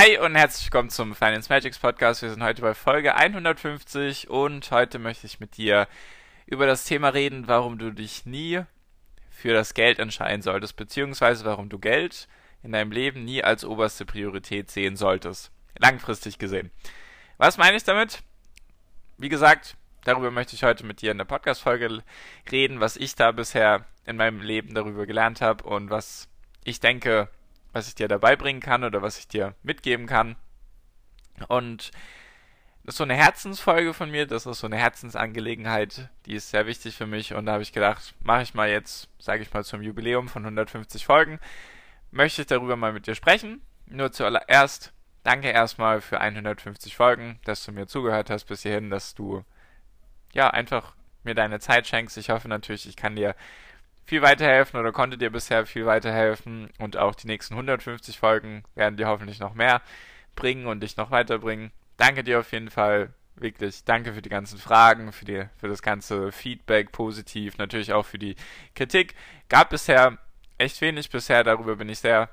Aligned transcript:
Hi 0.00 0.16
und 0.16 0.34
herzlich 0.34 0.64
willkommen 0.64 0.88
zum 0.88 1.14
Finance 1.14 1.50
Magics 1.50 1.78
Podcast. 1.78 2.22
Wir 2.22 2.30
sind 2.30 2.42
heute 2.42 2.62
bei 2.62 2.72
Folge 2.72 3.16
150 3.16 4.30
und 4.30 4.70
heute 4.70 4.98
möchte 4.98 5.26
ich 5.26 5.40
mit 5.40 5.58
dir 5.58 5.88
über 6.46 6.64
das 6.66 6.84
Thema 6.84 7.10
reden, 7.10 7.48
warum 7.48 7.76
du 7.76 7.90
dich 7.92 8.24
nie 8.24 8.62
für 9.28 9.52
das 9.52 9.74
Geld 9.74 9.98
entscheiden 9.98 10.40
solltest, 10.40 10.76
beziehungsweise 10.76 11.44
warum 11.44 11.68
du 11.68 11.78
Geld 11.78 12.28
in 12.62 12.72
deinem 12.72 12.92
Leben 12.92 13.26
nie 13.26 13.44
als 13.44 13.62
oberste 13.62 14.06
Priorität 14.06 14.70
sehen 14.70 14.96
solltest. 14.96 15.52
Langfristig 15.78 16.38
gesehen. 16.38 16.70
Was 17.36 17.58
meine 17.58 17.76
ich 17.76 17.84
damit? 17.84 18.22
Wie 19.18 19.28
gesagt, 19.28 19.76
darüber 20.04 20.30
möchte 20.30 20.56
ich 20.56 20.64
heute 20.64 20.86
mit 20.86 21.02
dir 21.02 21.10
in 21.10 21.18
der 21.18 21.26
Podcast-Folge 21.26 22.02
reden, 22.50 22.80
was 22.80 22.96
ich 22.96 23.16
da 23.16 23.32
bisher 23.32 23.84
in 24.06 24.16
meinem 24.16 24.40
Leben 24.40 24.72
darüber 24.72 25.04
gelernt 25.04 25.42
habe 25.42 25.64
und 25.64 25.90
was 25.90 26.26
ich 26.64 26.80
denke, 26.80 27.28
was 27.72 27.88
ich 27.88 27.94
dir 27.94 28.08
dabei 28.08 28.36
bringen 28.36 28.60
kann 28.60 28.84
oder 28.84 29.02
was 29.02 29.18
ich 29.18 29.28
dir 29.28 29.54
mitgeben 29.62 30.06
kann. 30.06 30.36
Und 31.48 31.90
das 32.84 32.94
ist 32.94 32.98
so 32.98 33.04
eine 33.04 33.14
Herzensfolge 33.14 33.92
von 33.94 34.10
mir, 34.10 34.26
das 34.26 34.46
ist 34.46 34.60
so 34.60 34.66
eine 34.66 34.76
Herzensangelegenheit, 34.76 36.08
die 36.26 36.34
ist 36.34 36.50
sehr 36.50 36.66
wichtig 36.66 36.96
für 36.96 37.06
mich 37.06 37.34
und 37.34 37.46
da 37.46 37.52
habe 37.52 37.62
ich 37.62 37.72
gedacht, 37.72 38.14
mache 38.20 38.42
ich 38.42 38.54
mal 38.54 38.70
jetzt, 38.70 39.08
sage 39.18 39.42
ich 39.42 39.52
mal, 39.52 39.64
zum 39.64 39.82
Jubiläum 39.82 40.28
von 40.28 40.44
150 40.44 41.04
Folgen, 41.04 41.38
möchte 42.10 42.42
ich 42.42 42.48
darüber 42.48 42.76
mal 42.76 42.92
mit 42.92 43.06
dir 43.06 43.14
sprechen. 43.14 43.60
Nur 43.86 44.12
zuallererst, 44.12 44.92
danke 45.24 45.48
erstmal 45.50 46.00
für 46.00 46.20
150 46.20 46.96
Folgen, 46.96 47.38
dass 47.44 47.64
du 47.64 47.72
mir 47.72 47.86
zugehört 47.86 48.30
hast 48.30 48.44
bis 48.44 48.62
hierhin, 48.62 48.90
dass 48.90 49.14
du 49.14 49.44
ja 50.32 50.48
einfach 50.50 50.94
mir 51.22 51.34
deine 51.34 51.60
Zeit 51.60 51.86
schenkst. 51.86 52.16
Ich 52.16 52.30
hoffe 52.30 52.48
natürlich, 52.48 52.88
ich 52.88 52.96
kann 52.96 53.16
dir 53.16 53.34
viel 54.10 54.22
weiterhelfen 54.22 54.80
oder 54.80 54.90
konnte 54.90 55.16
dir 55.16 55.30
bisher 55.30 55.66
viel 55.66 55.86
weiterhelfen 55.86 56.68
und 56.80 56.96
auch 56.96 57.14
die 57.14 57.28
nächsten 57.28 57.54
150 57.54 58.18
Folgen 58.18 58.64
werden 58.74 58.96
dir 58.96 59.06
hoffentlich 59.06 59.38
noch 59.38 59.54
mehr 59.54 59.82
bringen 60.34 60.66
und 60.66 60.80
dich 60.80 60.96
noch 60.96 61.12
weiterbringen. 61.12 61.70
Danke 61.96 62.24
dir 62.24 62.40
auf 62.40 62.50
jeden 62.50 62.70
Fall, 62.70 63.14
wirklich. 63.36 63.84
Danke 63.84 64.12
für 64.12 64.20
die 64.20 64.28
ganzen 64.28 64.58
Fragen, 64.58 65.12
für, 65.12 65.24
die, 65.24 65.44
für 65.58 65.68
das 65.68 65.80
ganze 65.80 66.32
Feedback, 66.32 66.90
positiv, 66.90 67.56
natürlich 67.56 67.92
auch 67.92 68.04
für 68.04 68.18
die 68.18 68.34
Kritik. 68.74 69.14
Gab 69.48 69.70
bisher 69.70 70.18
echt 70.58 70.80
wenig 70.80 71.10
bisher, 71.10 71.44
darüber 71.44 71.76
bin 71.76 71.88
ich 71.88 72.00
sehr, 72.00 72.30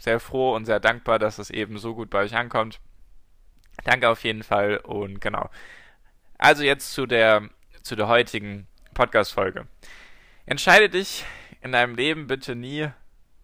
sehr 0.00 0.20
froh 0.20 0.54
und 0.54 0.64
sehr 0.64 0.78
dankbar, 0.78 1.18
dass 1.18 1.40
es 1.40 1.50
eben 1.50 1.76
so 1.78 1.96
gut 1.96 2.08
bei 2.08 2.20
euch 2.20 2.36
ankommt. 2.36 2.78
Danke 3.82 4.08
auf 4.08 4.22
jeden 4.22 4.44
Fall 4.44 4.76
und 4.76 5.20
genau. 5.20 5.50
Also 6.38 6.62
jetzt 6.62 6.92
zu 6.92 7.04
der, 7.04 7.50
zu 7.82 7.96
der 7.96 8.06
heutigen 8.06 8.68
Podcast-Folge. 8.94 9.66
Entscheide 10.48 10.88
dich 10.88 11.24
in 11.60 11.72
deinem 11.72 11.96
Leben 11.96 12.28
bitte 12.28 12.54
nie 12.54 12.88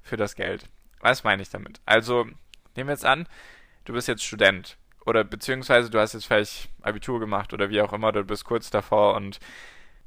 für 0.03 0.17
das 0.17 0.37
Geld. 0.37 0.67
Was 1.01 1.25
meine 1.25 1.43
ich 1.43 1.51
damit? 1.51 1.81
Also, 1.85 2.27
nehmen 2.77 2.89
wir 2.89 2.93
jetzt 2.93 3.05
an, 3.05 3.27
du 3.85 3.93
bist 3.93 4.07
jetzt 4.07 4.23
Student 4.23 4.79
oder 5.05 5.25
beziehungsweise 5.25 5.91
du 5.91 5.99
hast 5.99 6.13
jetzt 6.13 6.27
vielleicht 6.27 6.69
Abitur 6.81 7.19
gemacht 7.19 7.53
oder 7.53 7.71
wie 7.71 7.81
auch 7.81 7.93
immer, 7.93 8.13
du 8.13 8.23
bist 8.23 8.45
kurz 8.45 8.71
davor 8.71 9.17
und 9.17 9.41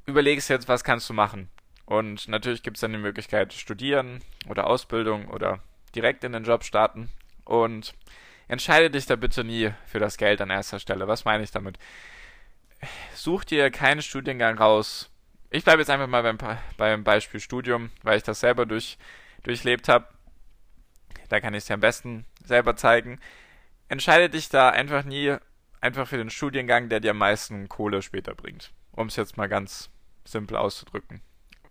überlegst 0.05 0.49
jetzt, 0.49 0.69
was 0.69 0.85
kannst 0.85 1.09
du 1.09 1.13
machen. 1.13 1.49
Und 1.85 2.29
natürlich 2.29 2.63
gibt 2.63 2.77
es 2.77 2.81
dann 2.81 2.93
die 2.93 2.97
Möglichkeit, 2.97 3.51
studieren 3.51 4.21
oder 4.47 4.67
Ausbildung 4.67 5.27
oder 5.27 5.59
direkt 5.95 6.23
in 6.23 6.31
den 6.31 6.45
Job 6.45 6.63
starten. 6.63 7.09
Und 7.43 7.93
entscheide 8.47 8.89
dich 8.89 9.05
da 9.05 9.17
bitte 9.17 9.43
nie 9.43 9.71
für 9.85 9.99
das 9.99 10.15
Geld 10.15 10.39
an 10.39 10.49
erster 10.49 10.79
Stelle. 10.79 11.09
Was 11.09 11.25
meine 11.25 11.43
ich 11.43 11.51
damit? 11.51 11.77
Such 13.13 13.43
dir 13.43 13.69
keinen 13.69 14.01
Studiengang 14.01 14.57
raus, 14.57 15.11
ich 15.55 15.63
bleibe 15.63 15.81
jetzt 15.81 15.89
einfach 15.89 16.07
mal 16.07 16.21
beim, 16.21 16.37
beim 16.75 17.03
Beispiel 17.03 17.39
Studium, 17.39 17.89
weil 18.03 18.17
ich 18.17 18.23
das 18.23 18.41
selber 18.41 18.65
durch, 18.65 18.97
durchlebt 19.43 19.87
habe. 19.87 20.05
Da 21.29 21.39
kann 21.39 21.53
ich 21.53 21.59
es 21.59 21.65
dir 21.65 21.75
am 21.75 21.79
besten 21.79 22.25
selber 22.43 22.75
zeigen. 22.75 23.19
Entscheide 23.87 24.29
dich 24.29 24.49
da 24.49 24.69
einfach 24.69 25.05
nie 25.05 25.37
einfach 25.79 26.07
für 26.07 26.17
den 26.17 26.29
Studiengang, 26.29 26.89
der 26.89 26.99
dir 26.99 27.11
am 27.11 27.19
meisten 27.19 27.69
Kohle 27.69 28.01
später 28.01 28.35
bringt. 28.35 28.71
Um 28.91 29.07
es 29.07 29.15
jetzt 29.15 29.37
mal 29.37 29.47
ganz 29.47 29.89
simpel 30.25 30.57
auszudrücken. 30.57 31.21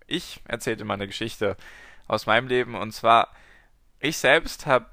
Ich 0.07 0.41
erzählte 0.45 0.83
mal 0.83 0.95
eine 0.95 1.07
Geschichte 1.07 1.55
aus 2.07 2.25
meinem 2.25 2.47
Leben 2.47 2.75
und 2.75 2.91
zwar, 2.91 3.33
ich 3.99 4.17
selbst 4.17 4.65
habe 4.65 4.89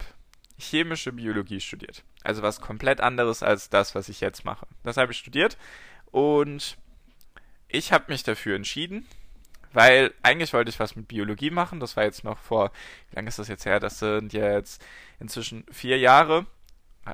chemische 0.58 1.12
Biologie 1.12 1.60
studiert. 1.60 2.04
Also 2.24 2.42
was 2.42 2.60
komplett 2.60 3.00
anderes 3.00 3.42
als 3.42 3.70
das, 3.70 3.94
was 3.94 4.08
ich 4.08 4.20
jetzt 4.20 4.44
mache. 4.44 4.66
Das 4.82 4.96
habe 4.96 5.12
ich 5.12 5.18
studiert 5.18 5.56
und 6.10 6.76
ich 7.72 7.92
habe 7.92 8.04
mich 8.08 8.22
dafür 8.22 8.56
entschieden, 8.56 9.06
weil 9.72 10.12
eigentlich 10.22 10.52
wollte 10.52 10.70
ich 10.70 10.78
was 10.78 10.96
mit 10.96 11.08
Biologie 11.08 11.50
machen. 11.50 11.80
Das 11.80 11.96
war 11.96 12.04
jetzt 12.04 12.24
noch 12.24 12.38
vor, 12.38 12.70
wie 13.10 13.16
lange 13.16 13.28
ist 13.28 13.38
das 13.38 13.48
jetzt 13.48 13.64
her? 13.64 13.80
Das 13.80 13.98
sind 13.98 14.32
jetzt 14.32 14.84
inzwischen 15.18 15.64
vier 15.70 15.98
Jahre. 15.98 16.46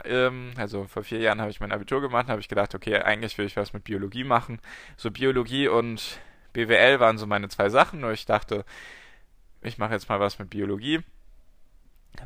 Ähm, 0.04 0.52
also 0.56 0.84
vor 0.84 1.04
vier 1.04 1.20
Jahren 1.20 1.40
habe 1.40 1.50
ich 1.50 1.60
mein 1.60 1.72
Abitur 1.72 2.00
gemacht, 2.00 2.28
habe 2.28 2.40
ich 2.40 2.48
gedacht, 2.48 2.74
okay, 2.74 2.96
eigentlich 2.96 3.38
will 3.38 3.46
ich 3.46 3.56
was 3.56 3.72
mit 3.72 3.84
Biologie 3.84 4.24
machen. 4.24 4.60
So 4.96 5.10
Biologie 5.10 5.68
und 5.68 6.18
BWL 6.52 7.00
waren 7.00 7.18
so 7.18 7.26
meine 7.26 7.48
zwei 7.48 7.68
Sachen, 7.68 8.00
nur 8.00 8.12
ich 8.12 8.26
dachte, 8.26 8.64
ich 9.62 9.78
mache 9.78 9.92
jetzt 9.92 10.08
mal 10.08 10.20
was 10.20 10.38
mit 10.38 10.50
Biologie. 10.50 11.00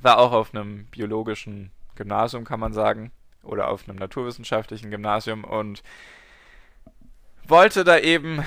War 0.00 0.18
auch 0.18 0.32
auf 0.32 0.54
einem 0.54 0.86
biologischen 0.86 1.70
Gymnasium, 1.96 2.44
kann 2.44 2.60
man 2.60 2.72
sagen, 2.72 3.12
oder 3.42 3.68
auf 3.68 3.88
einem 3.88 3.98
naturwissenschaftlichen 3.98 4.90
Gymnasium 4.90 5.44
und 5.44 5.82
wollte 7.46 7.84
da 7.84 7.98
eben 7.98 8.44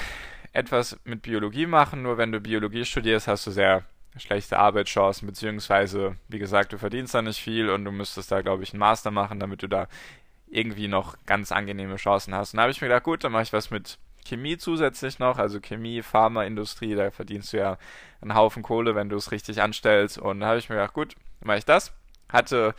etwas 0.53 0.97
mit 1.03 1.21
Biologie 1.21 1.65
machen, 1.65 2.01
nur 2.01 2.17
wenn 2.17 2.31
du 2.31 2.39
Biologie 2.39 2.85
studierst, 2.85 3.27
hast 3.27 3.45
du 3.47 3.51
sehr 3.51 3.83
schlechte 4.17 4.57
Arbeitschancen, 4.57 5.27
beziehungsweise, 5.27 6.15
wie 6.29 6.39
gesagt, 6.39 6.71
du 6.71 6.77
verdienst 6.77 7.13
da 7.13 7.21
nicht 7.21 7.41
viel 7.41 7.69
und 7.69 7.83
du 7.83 7.91
müsstest 7.91 8.31
da, 8.31 8.41
glaube 8.41 8.63
ich, 8.63 8.71
einen 8.73 8.79
Master 8.79 9.11
machen, 9.11 9.39
damit 9.39 9.61
du 9.61 9.67
da 9.67 9.87
irgendwie 10.47 10.87
noch 10.87 11.17
ganz 11.25 11.51
angenehme 11.51 11.97
Chancen 11.97 12.33
hast. 12.33 12.53
Und 12.53 12.57
da 12.57 12.63
habe 12.63 12.71
ich 12.71 12.81
mir 12.81 12.87
gedacht, 12.87 13.03
gut, 13.03 13.23
dann 13.23 13.33
mache 13.33 13.43
ich 13.43 13.53
was 13.53 13.71
mit 13.71 13.97
Chemie 14.25 14.57
zusätzlich 14.57 15.19
noch, 15.19 15.37
also 15.37 15.59
Chemie, 15.59 16.01
Pharmaindustrie, 16.01 16.95
da 16.95 17.11
verdienst 17.11 17.53
du 17.53 17.57
ja 17.57 17.77
einen 18.21 18.35
Haufen 18.35 18.63
Kohle, 18.63 18.95
wenn 18.95 19.09
du 19.09 19.17
es 19.17 19.31
richtig 19.31 19.61
anstellst. 19.61 20.17
Und 20.17 20.39
da 20.39 20.47
habe 20.47 20.59
ich 20.59 20.69
mir 20.69 20.75
gedacht, 20.75 20.93
gut, 20.93 21.15
mache 21.41 21.57
ich 21.57 21.65
das. 21.65 21.93
Hatte, 22.29 22.73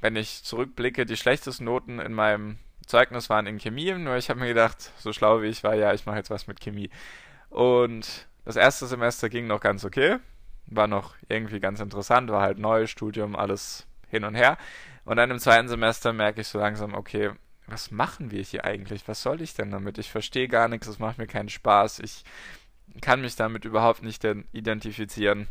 wenn 0.00 0.16
ich 0.16 0.44
zurückblicke, 0.44 1.06
die 1.06 1.16
schlechtesten 1.16 1.64
Noten 1.64 1.98
in 1.98 2.12
meinem 2.12 2.58
Zeugnis 2.90 3.30
waren 3.30 3.46
in 3.46 3.58
Chemie, 3.58 3.92
nur 3.92 4.16
ich 4.16 4.28
habe 4.28 4.40
mir 4.40 4.48
gedacht, 4.48 4.92
so 4.98 5.12
schlau 5.12 5.42
wie 5.42 5.46
ich 5.46 5.62
war, 5.62 5.74
ja, 5.74 5.94
ich 5.94 6.06
mache 6.06 6.16
jetzt 6.16 6.30
was 6.30 6.46
mit 6.46 6.60
Chemie. 6.60 6.90
Und 7.48 8.28
das 8.44 8.56
erste 8.56 8.86
Semester 8.86 9.28
ging 9.28 9.46
noch 9.46 9.60
ganz 9.60 9.84
okay, 9.84 10.18
war 10.66 10.88
noch 10.88 11.14
irgendwie 11.28 11.60
ganz 11.60 11.80
interessant, 11.80 12.30
war 12.30 12.42
halt 12.42 12.58
neues 12.58 12.90
Studium, 12.90 13.36
alles 13.36 13.86
hin 14.08 14.24
und 14.24 14.34
her. 14.34 14.58
Und 15.04 15.16
dann 15.16 15.30
im 15.30 15.38
zweiten 15.38 15.68
Semester 15.68 16.12
merke 16.12 16.40
ich 16.40 16.48
so 16.48 16.58
langsam, 16.58 16.94
okay, 16.94 17.30
was 17.66 17.92
machen 17.92 18.32
wir 18.32 18.42
hier 18.42 18.64
eigentlich? 18.64 19.06
Was 19.06 19.22
soll 19.22 19.40
ich 19.40 19.54
denn 19.54 19.70
damit? 19.70 19.98
Ich 19.98 20.10
verstehe 20.10 20.48
gar 20.48 20.66
nichts, 20.66 20.88
es 20.88 20.98
macht 20.98 21.18
mir 21.18 21.28
keinen 21.28 21.48
Spaß, 21.48 22.00
ich 22.00 22.24
kann 23.00 23.20
mich 23.20 23.36
damit 23.36 23.64
überhaupt 23.64 24.02
nicht 24.02 24.24
identifizieren. 24.52 25.46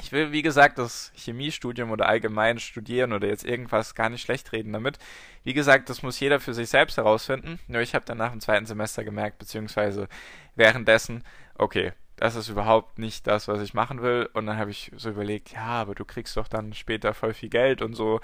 Ich 0.00 0.12
will, 0.12 0.30
wie 0.30 0.42
gesagt, 0.42 0.78
das 0.78 1.10
Chemiestudium 1.14 1.90
oder 1.90 2.06
allgemein 2.06 2.58
studieren 2.58 3.12
oder 3.12 3.28
jetzt 3.28 3.44
irgendwas 3.44 3.94
gar 3.94 4.10
nicht 4.10 4.22
schlecht 4.22 4.52
reden 4.52 4.72
damit. 4.72 4.98
Wie 5.42 5.54
gesagt, 5.54 5.88
das 5.88 6.02
muss 6.02 6.20
jeder 6.20 6.38
für 6.38 6.54
sich 6.54 6.68
selbst 6.68 6.96
herausfinden. 6.96 7.58
Nur 7.66 7.80
ich 7.80 7.94
habe 7.94 8.04
dann 8.04 8.18
nach 8.18 8.30
dem 8.30 8.40
zweiten 8.40 8.66
Semester 8.66 9.04
gemerkt, 9.04 9.38
beziehungsweise 9.38 10.08
währenddessen, 10.54 11.24
okay, 11.56 11.92
das 12.16 12.34
ist 12.34 12.48
überhaupt 12.48 12.98
nicht 12.98 13.26
das, 13.26 13.46
was 13.48 13.60
ich 13.60 13.74
machen 13.74 14.02
will. 14.02 14.28
Und 14.32 14.46
dann 14.46 14.58
habe 14.58 14.70
ich 14.70 14.92
so 14.96 15.10
überlegt, 15.10 15.52
ja, 15.52 15.66
aber 15.66 15.94
du 15.94 16.04
kriegst 16.04 16.36
doch 16.36 16.48
dann 16.48 16.72
später 16.74 17.14
voll 17.14 17.34
viel 17.34 17.50
Geld 17.50 17.82
und 17.82 17.94
so. 17.94 18.20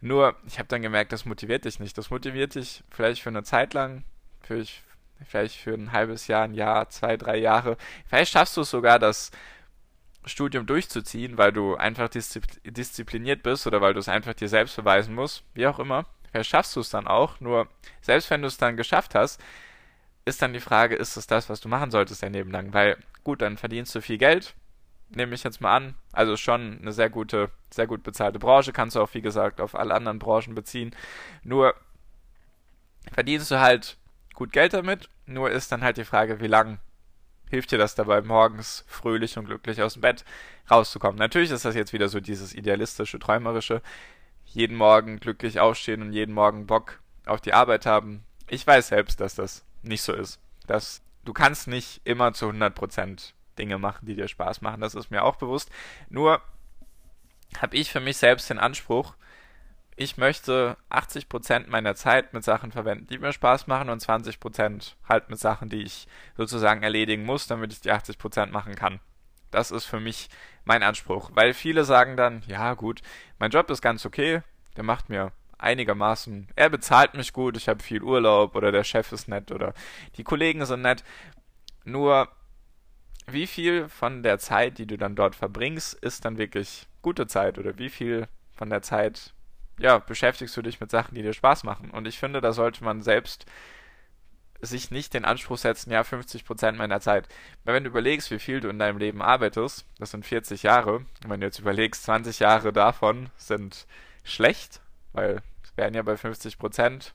Nur, 0.00 0.36
ich 0.46 0.58
habe 0.58 0.68
dann 0.68 0.82
gemerkt, 0.82 1.12
das 1.12 1.26
motiviert 1.26 1.64
dich 1.64 1.80
nicht. 1.80 1.96
Das 1.98 2.10
motiviert 2.10 2.54
dich 2.54 2.82
vielleicht 2.90 3.22
für 3.22 3.30
eine 3.30 3.42
Zeit 3.42 3.74
lang, 3.74 4.04
für, 4.42 4.64
vielleicht 5.24 5.56
für 5.56 5.74
ein 5.74 5.92
halbes 5.92 6.26
Jahr, 6.26 6.44
ein 6.44 6.54
Jahr, 6.54 6.88
zwei, 6.88 7.16
drei 7.16 7.36
Jahre. 7.36 7.76
Vielleicht 8.06 8.32
schaffst 8.32 8.56
du 8.56 8.62
es 8.62 8.70
sogar, 8.70 8.98
dass 8.98 9.30
Studium 10.24 10.66
durchzuziehen, 10.66 11.38
weil 11.38 11.52
du 11.52 11.76
einfach 11.76 12.08
diszipliniert 12.08 13.42
bist 13.42 13.66
oder 13.66 13.80
weil 13.80 13.94
du 13.94 14.00
es 14.00 14.08
einfach 14.08 14.34
dir 14.34 14.48
selbst 14.48 14.76
beweisen 14.76 15.14
musst, 15.14 15.44
wie 15.54 15.66
auch 15.66 15.78
immer. 15.78 16.04
Vielleicht 16.30 16.50
schaffst 16.50 16.76
du 16.76 16.80
es 16.80 16.90
dann 16.90 17.06
auch, 17.06 17.40
nur 17.40 17.68
selbst 18.02 18.30
wenn 18.30 18.42
du 18.42 18.48
es 18.48 18.56
dann 18.56 18.76
geschafft 18.76 19.14
hast, 19.14 19.42
ist 20.24 20.42
dann 20.42 20.52
die 20.52 20.60
Frage, 20.60 20.94
ist 20.94 21.16
es 21.16 21.26
das, 21.26 21.48
was 21.48 21.60
du 21.60 21.68
machen 21.68 21.90
solltest 21.90 22.22
dein 22.22 22.34
Leben 22.34 22.50
lang? 22.50 22.72
Weil, 22.72 22.98
gut, 23.24 23.42
dann 23.42 23.56
verdienst 23.56 23.94
du 23.94 24.02
viel 24.02 24.18
Geld, 24.18 24.54
nehme 25.08 25.34
ich 25.34 25.42
jetzt 25.42 25.60
mal 25.60 25.74
an. 25.74 25.94
Also 26.12 26.36
schon 26.36 26.78
eine 26.80 26.92
sehr 26.92 27.10
gute, 27.10 27.50
sehr 27.70 27.86
gut 27.86 28.02
bezahlte 28.02 28.38
Branche, 28.38 28.72
kannst 28.72 28.96
du 28.96 29.00
auch, 29.00 29.14
wie 29.14 29.22
gesagt, 29.22 29.60
auf 29.60 29.74
alle 29.74 29.94
anderen 29.94 30.18
Branchen 30.18 30.54
beziehen. 30.54 30.94
Nur 31.42 31.74
verdienst 33.12 33.50
du 33.50 33.58
halt 33.58 33.96
gut 34.34 34.52
Geld 34.52 34.74
damit, 34.74 35.08
nur 35.26 35.50
ist 35.50 35.72
dann 35.72 35.82
halt 35.82 35.96
die 35.96 36.04
Frage, 36.04 36.40
wie 36.40 36.46
lang 36.46 36.78
hilft 37.50 37.72
dir 37.72 37.78
das 37.78 37.94
dabei, 37.94 38.22
morgens 38.22 38.84
fröhlich 38.86 39.36
und 39.36 39.46
glücklich 39.46 39.82
aus 39.82 39.94
dem 39.94 40.02
Bett 40.02 40.24
rauszukommen. 40.70 41.18
Natürlich 41.18 41.50
ist 41.50 41.64
das 41.64 41.74
jetzt 41.74 41.92
wieder 41.92 42.08
so 42.08 42.20
dieses 42.20 42.54
idealistische, 42.54 43.18
träumerische, 43.18 43.82
jeden 44.44 44.76
Morgen 44.76 45.18
glücklich 45.20 45.60
aufstehen 45.60 46.02
und 46.02 46.12
jeden 46.12 46.34
Morgen 46.34 46.66
Bock 46.66 47.00
auf 47.26 47.40
die 47.40 47.52
Arbeit 47.52 47.86
haben. 47.86 48.24
Ich 48.48 48.66
weiß 48.66 48.88
selbst, 48.88 49.20
dass 49.20 49.34
das 49.34 49.64
nicht 49.82 50.02
so 50.02 50.12
ist. 50.12 50.40
Dass 50.66 51.02
du 51.24 51.32
kannst 51.32 51.68
nicht 51.68 52.00
immer 52.04 52.32
zu 52.32 52.46
100% 52.46 53.32
Dinge 53.58 53.78
machen, 53.78 54.06
die 54.06 54.14
dir 54.14 54.28
Spaß 54.28 54.60
machen. 54.62 54.80
Das 54.80 54.94
ist 54.94 55.10
mir 55.10 55.24
auch 55.24 55.36
bewusst. 55.36 55.70
Nur 56.08 56.40
habe 57.58 57.76
ich 57.76 57.90
für 57.90 58.00
mich 58.00 58.16
selbst 58.16 58.48
den 58.48 58.58
Anspruch, 58.58 59.14
ich 59.96 60.16
möchte 60.16 60.76
80% 60.90 61.68
meiner 61.68 61.94
Zeit 61.94 62.32
mit 62.32 62.44
Sachen 62.44 62.72
verwenden, 62.72 63.06
die 63.08 63.18
mir 63.18 63.32
Spaß 63.32 63.66
machen 63.66 63.90
und 63.90 64.02
20% 64.02 64.94
halt 65.08 65.28
mit 65.28 65.38
Sachen, 65.38 65.68
die 65.68 65.82
ich 65.82 66.06
sozusagen 66.36 66.82
erledigen 66.82 67.24
muss, 67.24 67.46
damit 67.46 67.72
ich 67.72 67.80
die 67.80 67.92
80% 67.92 68.46
machen 68.46 68.74
kann. 68.74 69.00
Das 69.50 69.70
ist 69.70 69.84
für 69.84 70.00
mich 70.00 70.28
mein 70.64 70.82
Anspruch, 70.82 71.30
weil 71.34 71.54
viele 71.54 71.84
sagen 71.84 72.16
dann, 72.16 72.42
ja 72.46 72.74
gut, 72.74 73.02
mein 73.38 73.50
Job 73.50 73.68
ist 73.70 73.82
ganz 73.82 74.06
okay, 74.06 74.42
der 74.76 74.84
macht 74.84 75.08
mir 75.08 75.32
einigermaßen, 75.58 76.48
er 76.56 76.70
bezahlt 76.70 77.14
mich 77.14 77.32
gut, 77.32 77.56
ich 77.56 77.68
habe 77.68 77.82
viel 77.82 78.02
Urlaub 78.02 78.54
oder 78.54 78.72
der 78.72 78.84
Chef 78.84 79.12
ist 79.12 79.28
nett 79.28 79.52
oder 79.52 79.74
die 80.16 80.24
Kollegen 80.24 80.64
sind 80.64 80.82
nett. 80.82 81.04
Nur 81.84 82.28
wie 83.26 83.46
viel 83.46 83.88
von 83.88 84.22
der 84.22 84.38
Zeit, 84.38 84.78
die 84.78 84.86
du 84.86 84.96
dann 84.96 85.16
dort 85.16 85.34
verbringst, 85.34 85.94
ist 85.94 86.24
dann 86.24 86.38
wirklich 86.38 86.86
gute 87.02 87.26
Zeit 87.26 87.58
oder 87.58 87.78
wie 87.78 87.90
viel 87.90 88.28
von 88.52 88.70
der 88.70 88.82
Zeit, 88.82 89.34
ja, 89.80 89.98
beschäftigst 89.98 90.56
du 90.56 90.62
dich 90.62 90.80
mit 90.80 90.90
Sachen, 90.90 91.14
die 91.14 91.22
dir 91.22 91.32
Spaß 91.32 91.64
machen? 91.64 91.90
Und 91.90 92.06
ich 92.06 92.18
finde, 92.18 92.40
da 92.40 92.52
sollte 92.52 92.84
man 92.84 93.02
selbst 93.02 93.46
sich 94.62 94.90
nicht 94.90 95.14
den 95.14 95.24
Anspruch 95.24 95.56
setzen, 95.56 95.90
ja, 95.90 96.02
50% 96.02 96.72
meiner 96.72 97.00
Zeit. 97.00 97.28
Weil 97.64 97.74
wenn 97.74 97.84
du 97.84 97.90
überlegst, 97.90 98.30
wie 98.30 98.38
viel 98.38 98.60
du 98.60 98.68
in 98.68 98.78
deinem 98.78 98.98
Leben 98.98 99.22
arbeitest, 99.22 99.86
das 99.98 100.10
sind 100.10 100.26
40 100.26 100.62
Jahre, 100.62 100.96
und 100.96 101.28
wenn 101.28 101.40
du 101.40 101.46
jetzt 101.46 101.58
überlegst, 101.58 102.04
20 102.04 102.40
Jahre 102.40 102.72
davon 102.72 103.30
sind 103.36 103.86
schlecht, 104.22 104.80
weil 105.12 105.42
es 105.64 105.76
wären 105.76 105.94
ja 105.94 106.02
bei 106.02 106.14
50% 106.14 107.12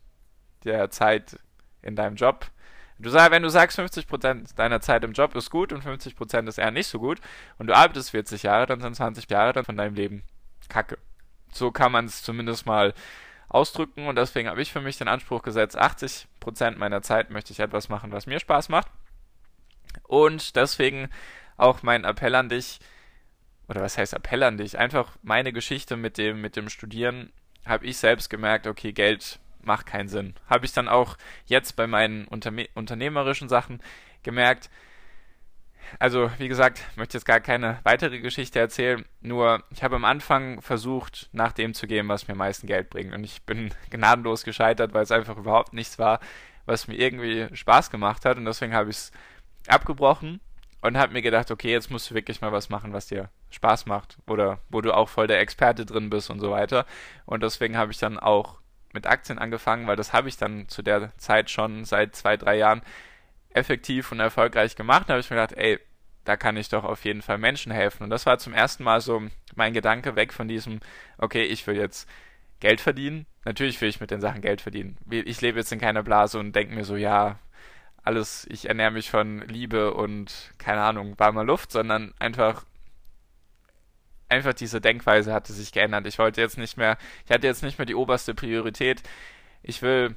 der 0.63 0.89
Zeit 0.89 1.39
in 1.83 1.95
deinem 1.95 2.15
Job 2.15 2.49
Du 2.97 3.09
sag, 3.09 3.31
wenn 3.31 3.43
du 3.43 3.49
sagst, 3.49 3.77
50% 3.77 4.55
deiner 4.55 4.79
Zeit 4.79 5.03
im 5.03 5.11
Job 5.11 5.35
ist 5.35 5.49
gut 5.49 5.73
und 5.73 5.83
50% 5.83 6.47
ist 6.47 6.57
eher 6.57 6.71
nicht 6.71 6.87
so 6.87 6.99
gut 6.99 7.19
und 7.57 7.67
du 7.67 7.75
arbeitest 7.75 8.11
40 8.11 8.43
Jahre, 8.43 8.67
dann 8.67 8.79
sind 8.79 8.95
20 8.95 9.29
Jahre 9.29 9.51
dann 9.51 9.65
von 9.65 9.75
deinem 9.75 9.95
Leben 9.95 10.23
Kacke. 10.69 10.97
So 11.55 11.71
kann 11.71 11.91
man 11.91 12.05
es 12.05 12.21
zumindest 12.21 12.65
mal 12.65 12.93
ausdrücken 13.47 14.07
und 14.07 14.17
deswegen 14.17 14.49
habe 14.49 14.61
ich 14.61 14.71
für 14.71 14.81
mich 14.81 14.97
den 14.97 15.07
Anspruch 15.07 15.41
gesetzt, 15.41 15.79
80% 15.79 16.77
meiner 16.77 17.01
Zeit 17.01 17.29
möchte 17.29 17.53
ich 17.53 17.59
etwas 17.59 17.89
machen, 17.89 18.11
was 18.11 18.25
mir 18.25 18.39
Spaß 18.39 18.69
macht. 18.69 18.87
Und 20.03 20.55
deswegen 20.55 21.09
auch 21.57 21.83
mein 21.83 22.03
Appell 22.03 22.35
an 22.35 22.49
dich, 22.49 22.79
oder 23.67 23.81
was 23.81 23.97
heißt 23.97 24.13
Appell 24.13 24.43
an 24.43 24.57
dich? 24.57 24.77
Einfach 24.77 25.15
meine 25.23 25.53
Geschichte 25.53 25.95
mit 25.95 26.17
dem, 26.17 26.41
mit 26.41 26.55
dem 26.55 26.69
Studieren 26.69 27.31
habe 27.65 27.85
ich 27.85 27.97
selbst 27.97 28.29
gemerkt, 28.29 28.67
okay, 28.67 28.91
Geld 28.91 29.39
macht 29.63 29.87
keinen 29.87 30.07
Sinn. 30.07 30.35
Habe 30.47 30.65
ich 30.65 30.73
dann 30.73 30.87
auch 30.87 31.17
jetzt 31.45 31.75
bei 31.75 31.87
meinen 31.87 32.27
Unterne 32.27 32.67
unternehmerischen 32.75 33.49
Sachen 33.49 33.81
gemerkt. 34.21 34.69
Also, 35.99 36.31
wie 36.37 36.47
gesagt, 36.47 36.83
ich 36.91 36.97
möchte 36.97 37.17
jetzt 37.17 37.25
gar 37.25 37.39
keine 37.39 37.79
weitere 37.83 38.19
Geschichte 38.19 38.59
erzählen, 38.59 39.05
nur 39.21 39.63
ich 39.71 39.83
habe 39.83 39.95
am 39.95 40.05
Anfang 40.05 40.61
versucht, 40.61 41.29
nach 41.31 41.51
dem 41.51 41.73
zu 41.73 41.87
gehen, 41.87 42.07
was 42.07 42.27
mir 42.27 42.33
am 42.33 42.39
meisten 42.39 42.67
Geld 42.67 42.89
bringt. 42.89 43.13
Und 43.13 43.23
ich 43.23 43.43
bin 43.43 43.71
gnadenlos 43.89 44.43
gescheitert, 44.43 44.93
weil 44.93 45.03
es 45.03 45.11
einfach 45.11 45.37
überhaupt 45.37 45.73
nichts 45.73 45.99
war, 45.99 46.19
was 46.65 46.87
mir 46.87 46.95
irgendwie 46.95 47.47
Spaß 47.55 47.89
gemacht 47.91 48.25
hat. 48.25 48.37
Und 48.37 48.45
deswegen 48.45 48.73
habe 48.73 48.89
ich 48.89 48.97
es 48.97 49.11
abgebrochen 49.67 50.39
und 50.81 50.97
habe 50.97 51.13
mir 51.13 51.21
gedacht, 51.21 51.49
okay, 51.51 51.71
jetzt 51.71 51.89
musst 51.89 52.09
du 52.09 52.15
wirklich 52.15 52.41
mal 52.41 52.51
was 52.51 52.69
machen, 52.69 52.93
was 52.93 53.07
dir 53.07 53.29
Spaß 53.49 53.85
macht 53.85 54.17
oder 54.27 54.59
wo 54.69 54.81
du 54.81 54.93
auch 54.93 55.09
voll 55.09 55.27
der 55.27 55.39
Experte 55.39 55.85
drin 55.85 56.09
bist 56.09 56.29
und 56.29 56.39
so 56.39 56.51
weiter. 56.51 56.85
Und 57.25 57.41
deswegen 57.41 57.77
habe 57.77 57.91
ich 57.91 57.97
dann 57.97 58.19
auch 58.19 58.59
mit 58.93 59.07
Aktien 59.07 59.39
angefangen, 59.39 59.87
weil 59.87 59.95
das 59.95 60.13
habe 60.13 60.29
ich 60.29 60.37
dann 60.37 60.67
zu 60.67 60.81
der 60.81 61.15
Zeit 61.17 61.49
schon 61.49 61.85
seit 61.85 62.15
zwei, 62.15 62.37
drei 62.37 62.57
Jahren 62.57 62.81
effektiv 63.55 64.11
und 64.11 64.19
erfolgreich 64.19 64.75
gemacht. 64.75 65.09
Da 65.09 65.13
habe 65.13 65.21
ich 65.21 65.29
mir 65.29 65.37
gedacht, 65.37 65.57
ey, 65.57 65.79
da 66.23 66.37
kann 66.37 66.57
ich 66.57 66.69
doch 66.69 66.83
auf 66.83 67.05
jeden 67.05 67.21
Fall 67.21 67.37
Menschen 67.37 67.71
helfen. 67.71 68.03
Und 68.03 68.09
das 68.09 68.25
war 68.25 68.37
zum 68.37 68.53
ersten 68.53 68.83
Mal 68.83 69.01
so 69.01 69.23
mein 69.55 69.73
Gedanke 69.73 70.15
weg 70.15 70.33
von 70.33 70.47
diesem, 70.47 70.79
okay, 71.17 71.43
ich 71.43 71.65
will 71.67 71.77
jetzt 71.77 72.09
Geld 72.59 72.81
verdienen. 72.81 73.25
Natürlich 73.45 73.79
will 73.79 73.89
ich 73.89 73.99
mit 73.99 74.11
den 74.11 74.21
Sachen 74.21 74.41
Geld 74.41 74.61
verdienen. 74.61 74.97
Ich 75.09 75.41
lebe 75.41 75.59
jetzt 75.59 75.71
in 75.71 75.79
keiner 75.79 76.03
Blase 76.03 76.39
und 76.39 76.55
denke 76.55 76.73
mir 76.73 76.83
so, 76.83 76.95
ja, 76.95 77.39
alles, 78.03 78.47
ich 78.49 78.67
ernähre 78.67 78.91
mich 78.91 79.09
von 79.09 79.41
Liebe 79.47 79.93
und 79.93 80.53
keine 80.57 80.81
Ahnung, 80.81 81.15
warmer 81.17 81.43
Luft, 81.43 81.71
sondern 81.71 82.13
einfach 82.19 82.65
einfach 84.27 84.53
diese 84.53 84.81
Denkweise 84.81 85.33
hatte 85.33 85.53
sich 85.53 85.71
geändert. 85.71 86.07
Ich 86.07 86.19
wollte 86.19 86.41
jetzt 86.41 86.57
nicht 86.57 86.77
mehr, 86.77 86.97
ich 87.25 87.31
hatte 87.31 87.47
jetzt 87.47 87.63
nicht 87.63 87.77
mehr 87.77 87.85
die 87.85 87.95
oberste 87.95 88.33
Priorität. 88.33 89.03
Ich 89.63 89.81
will 89.81 90.15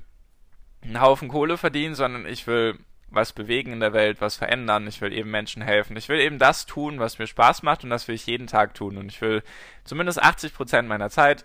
einen 0.82 1.00
Haufen 1.00 1.28
Kohle 1.28 1.58
verdienen, 1.58 1.94
sondern 1.94 2.26
ich 2.26 2.46
will 2.46 2.78
was 3.10 3.32
bewegen 3.32 3.72
in 3.72 3.80
der 3.80 3.92
Welt, 3.92 4.20
was 4.20 4.36
verändern. 4.36 4.86
Ich 4.86 5.00
will 5.00 5.12
eben 5.12 5.30
Menschen 5.30 5.62
helfen. 5.62 5.96
Ich 5.96 6.08
will 6.08 6.20
eben 6.20 6.38
das 6.38 6.66
tun, 6.66 6.98
was 6.98 7.18
mir 7.18 7.26
Spaß 7.26 7.62
macht 7.62 7.84
und 7.84 7.90
das 7.90 8.08
will 8.08 8.14
ich 8.14 8.26
jeden 8.26 8.46
Tag 8.46 8.74
tun. 8.74 8.98
Und 8.98 9.10
ich 9.10 9.20
will 9.20 9.42
zumindest 9.84 10.22
80 10.22 10.54
Prozent 10.54 10.88
meiner 10.88 11.10
Zeit, 11.10 11.44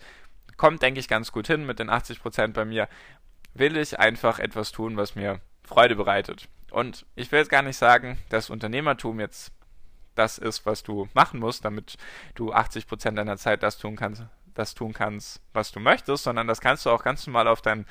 kommt 0.57 0.81
denke 0.81 1.00
ich 1.00 1.07
ganz 1.07 1.31
gut 1.31 1.48
hin 1.48 1.65
mit 1.65 1.80
den 1.80 1.89
80 1.89 2.21
Prozent 2.21 2.54
bei 2.54 2.65
mir, 2.65 2.88
will 3.54 3.77
ich 3.77 4.00
einfach 4.00 4.39
etwas 4.39 4.71
tun, 4.71 4.98
was 4.98 5.15
mir 5.15 5.39
Freude 5.63 5.95
bereitet. 5.95 6.48
Und 6.71 7.06
ich 7.15 7.31
will 7.31 7.39
jetzt 7.39 7.50
gar 7.50 7.62
nicht 7.62 7.77
sagen, 7.77 8.18
dass 8.30 8.50
Unternehmertum 8.50 9.19
jetzt 9.19 9.51
das 10.15 10.38
ist, 10.38 10.65
was 10.65 10.83
du 10.83 11.07
machen 11.13 11.39
musst, 11.39 11.65
damit 11.65 11.98
du 12.36 12.54
80% 12.54 13.12
deiner 13.12 13.38
Zeit 13.38 13.63
das 13.63 13.77
tun 13.77 13.95
kannst, 13.95 14.24
das 14.54 14.74
tun 14.74 14.94
kannst, 14.94 15.42
was 15.54 15.71
du 15.71 15.80
möchtest, 15.80 16.24
sondern 16.24 16.48
das 16.48 16.62
kannst 16.62 16.86
du 16.86 16.89
auch 16.89 17.04
ganz 17.04 17.25
normal 17.25 17.48
auf 17.48 17.62
deinen 17.62 17.86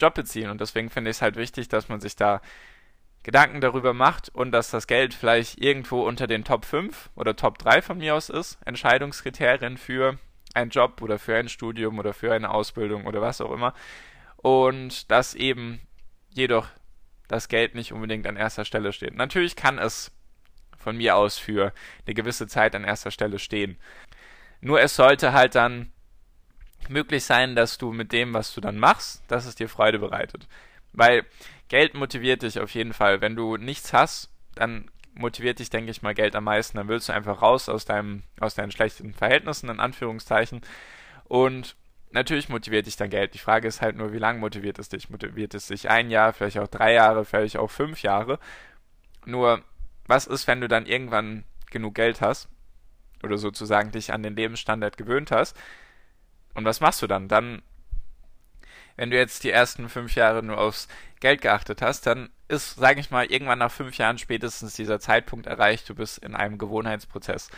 Job 0.00 0.14
beziehen. 0.14 0.50
Und 0.50 0.60
deswegen 0.60 0.90
finde 0.90 1.10
ich 1.10 1.18
es 1.18 1.22
halt 1.22 1.36
wichtig, 1.36 1.68
dass 1.68 1.88
man 1.88 2.00
sich 2.00 2.16
da 2.16 2.40
Gedanken 3.26 3.60
darüber 3.60 3.92
macht 3.92 4.28
und 4.28 4.52
dass 4.52 4.70
das 4.70 4.86
Geld 4.86 5.12
vielleicht 5.12 5.60
irgendwo 5.60 6.06
unter 6.06 6.28
den 6.28 6.44
Top 6.44 6.64
5 6.64 7.10
oder 7.16 7.34
Top 7.34 7.58
3 7.58 7.82
von 7.82 7.98
mir 7.98 8.14
aus 8.14 8.30
ist, 8.30 8.56
Entscheidungskriterien 8.64 9.78
für 9.78 10.16
einen 10.54 10.70
Job 10.70 11.02
oder 11.02 11.18
für 11.18 11.36
ein 11.36 11.48
Studium 11.48 11.98
oder 11.98 12.14
für 12.14 12.32
eine 12.32 12.50
Ausbildung 12.50 13.04
oder 13.04 13.20
was 13.20 13.40
auch 13.40 13.50
immer. 13.50 13.74
Und 14.36 15.10
dass 15.10 15.34
eben 15.34 15.80
jedoch 16.30 16.68
das 17.26 17.48
Geld 17.48 17.74
nicht 17.74 17.92
unbedingt 17.92 18.28
an 18.28 18.36
erster 18.36 18.64
Stelle 18.64 18.92
steht. 18.92 19.16
Natürlich 19.16 19.56
kann 19.56 19.80
es 19.80 20.12
von 20.78 20.96
mir 20.96 21.16
aus 21.16 21.36
für 21.36 21.72
eine 22.06 22.14
gewisse 22.14 22.46
Zeit 22.46 22.76
an 22.76 22.84
erster 22.84 23.10
Stelle 23.10 23.40
stehen. 23.40 23.76
Nur 24.60 24.80
es 24.80 24.94
sollte 24.94 25.32
halt 25.32 25.56
dann 25.56 25.90
möglich 26.88 27.24
sein, 27.24 27.56
dass 27.56 27.76
du 27.76 27.90
mit 27.90 28.12
dem, 28.12 28.34
was 28.34 28.54
du 28.54 28.60
dann 28.60 28.78
machst, 28.78 29.24
dass 29.26 29.46
es 29.46 29.56
dir 29.56 29.68
Freude 29.68 29.98
bereitet. 29.98 30.46
Weil 30.92 31.26
Geld 31.68 31.94
motiviert 31.94 32.42
dich 32.42 32.60
auf 32.60 32.70
jeden 32.74 32.92
Fall. 32.92 33.20
Wenn 33.20 33.36
du 33.36 33.56
nichts 33.56 33.92
hast, 33.92 34.30
dann 34.54 34.90
motiviert 35.14 35.58
dich, 35.58 35.70
denke 35.70 35.90
ich 35.90 36.02
mal, 36.02 36.14
Geld 36.14 36.36
am 36.36 36.44
meisten. 36.44 36.76
Dann 36.76 36.88
willst 36.88 37.08
du 37.08 37.12
einfach 37.12 37.42
raus 37.42 37.68
aus 37.68 37.84
deinem, 37.84 38.22
aus 38.40 38.54
deinen 38.54 38.70
schlechten 38.70 39.14
Verhältnissen, 39.14 39.68
in 39.70 39.80
Anführungszeichen. 39.80 40.60
Und 41.24 41.76
natürlich 42.10 42.48
motiviert 42.48 42.86
dich 42.86 42.96
dann 42.96 43.10
Geld. 43.10 43.34
Die 43.34 43.38
Frage 43.38 43.66
ist 43.66 43.82
halt 43.82 43.96
nur, 43.96 44.12
wie 44.12 44.18
lange 44.18 44.38
motiviert 44.38 44.78
es 44.78 44.88
dich? 44.88 45.10
Motiviert 45.10 45.54
es 45.54 45.66
dich 45.68 45.88
ein 45.88 46.10
Jahr, 46.10 46.32
vielleicht 46.32 46.58
auch 46.58 46.68
drei 46.68 46.92
Jahre, 46.92 47.24
vielleicht 47.24 47.56
auch 47.56 47.70
fünf 47.70 48.02
Jahre? 48.02 48.38
Nur 49.24 49.62
was 50.06 50.26
ist, 50.26 50.46
wenn 50.46 50.60
du 50.60 50.68
dann 50.68 50.86
irgendwann 50.86 51.44
genug 51.70 51.94
Geld 51.94 52.20
hast 52.20 52.48
oder 53.22 53.38
sozusagen 53.38 53.90
dich 53.90 54.12
an 54.12 54.22
den 54.22 54.36
Lebensstandard 54.36 54.96
gewöhnt 54.96 55.30
hast? 55.30 55.56
Und 56.54 56.64
was 56.64 56.80
machst 56.80 57.02
du 57.02 57.06
dann? 57.06 57.28
Dann, 57.28 57.62
wenn 58.96 59.10
du 59.10 59.16
jetzt 59.16 59.44
die 59.44 59.50
ersten 59.50 59.88
fünf 59.88 60.14
Jahre 60.14 60.42
nur 60.42 60.58
aufs 60.58 60.88
Geld 61.26 61.40
geachtet 61.40 61.82
hast, 61.82 62.06
dann 62.06 62.30
ist, 62.46 62.76
sage 62.76 63.00
ich 63.00 63.10
mal, 63.10 63.26
irgendwann 63.26 63.58
nach 63.58 63.72
fünf 63.72 63.98
Jahren 63.98 64.16
spätestens 64.16 64.74
dieser 64.74 65.00
Zeitpunkt 65.00 65.48
erreicht, 65.48 65.88
du 65.88 65.96
bist 65.96 66.18
in 66.18 66.36
einem 66.36 66.56
Gewohnheitsprozess. 66.56 67.50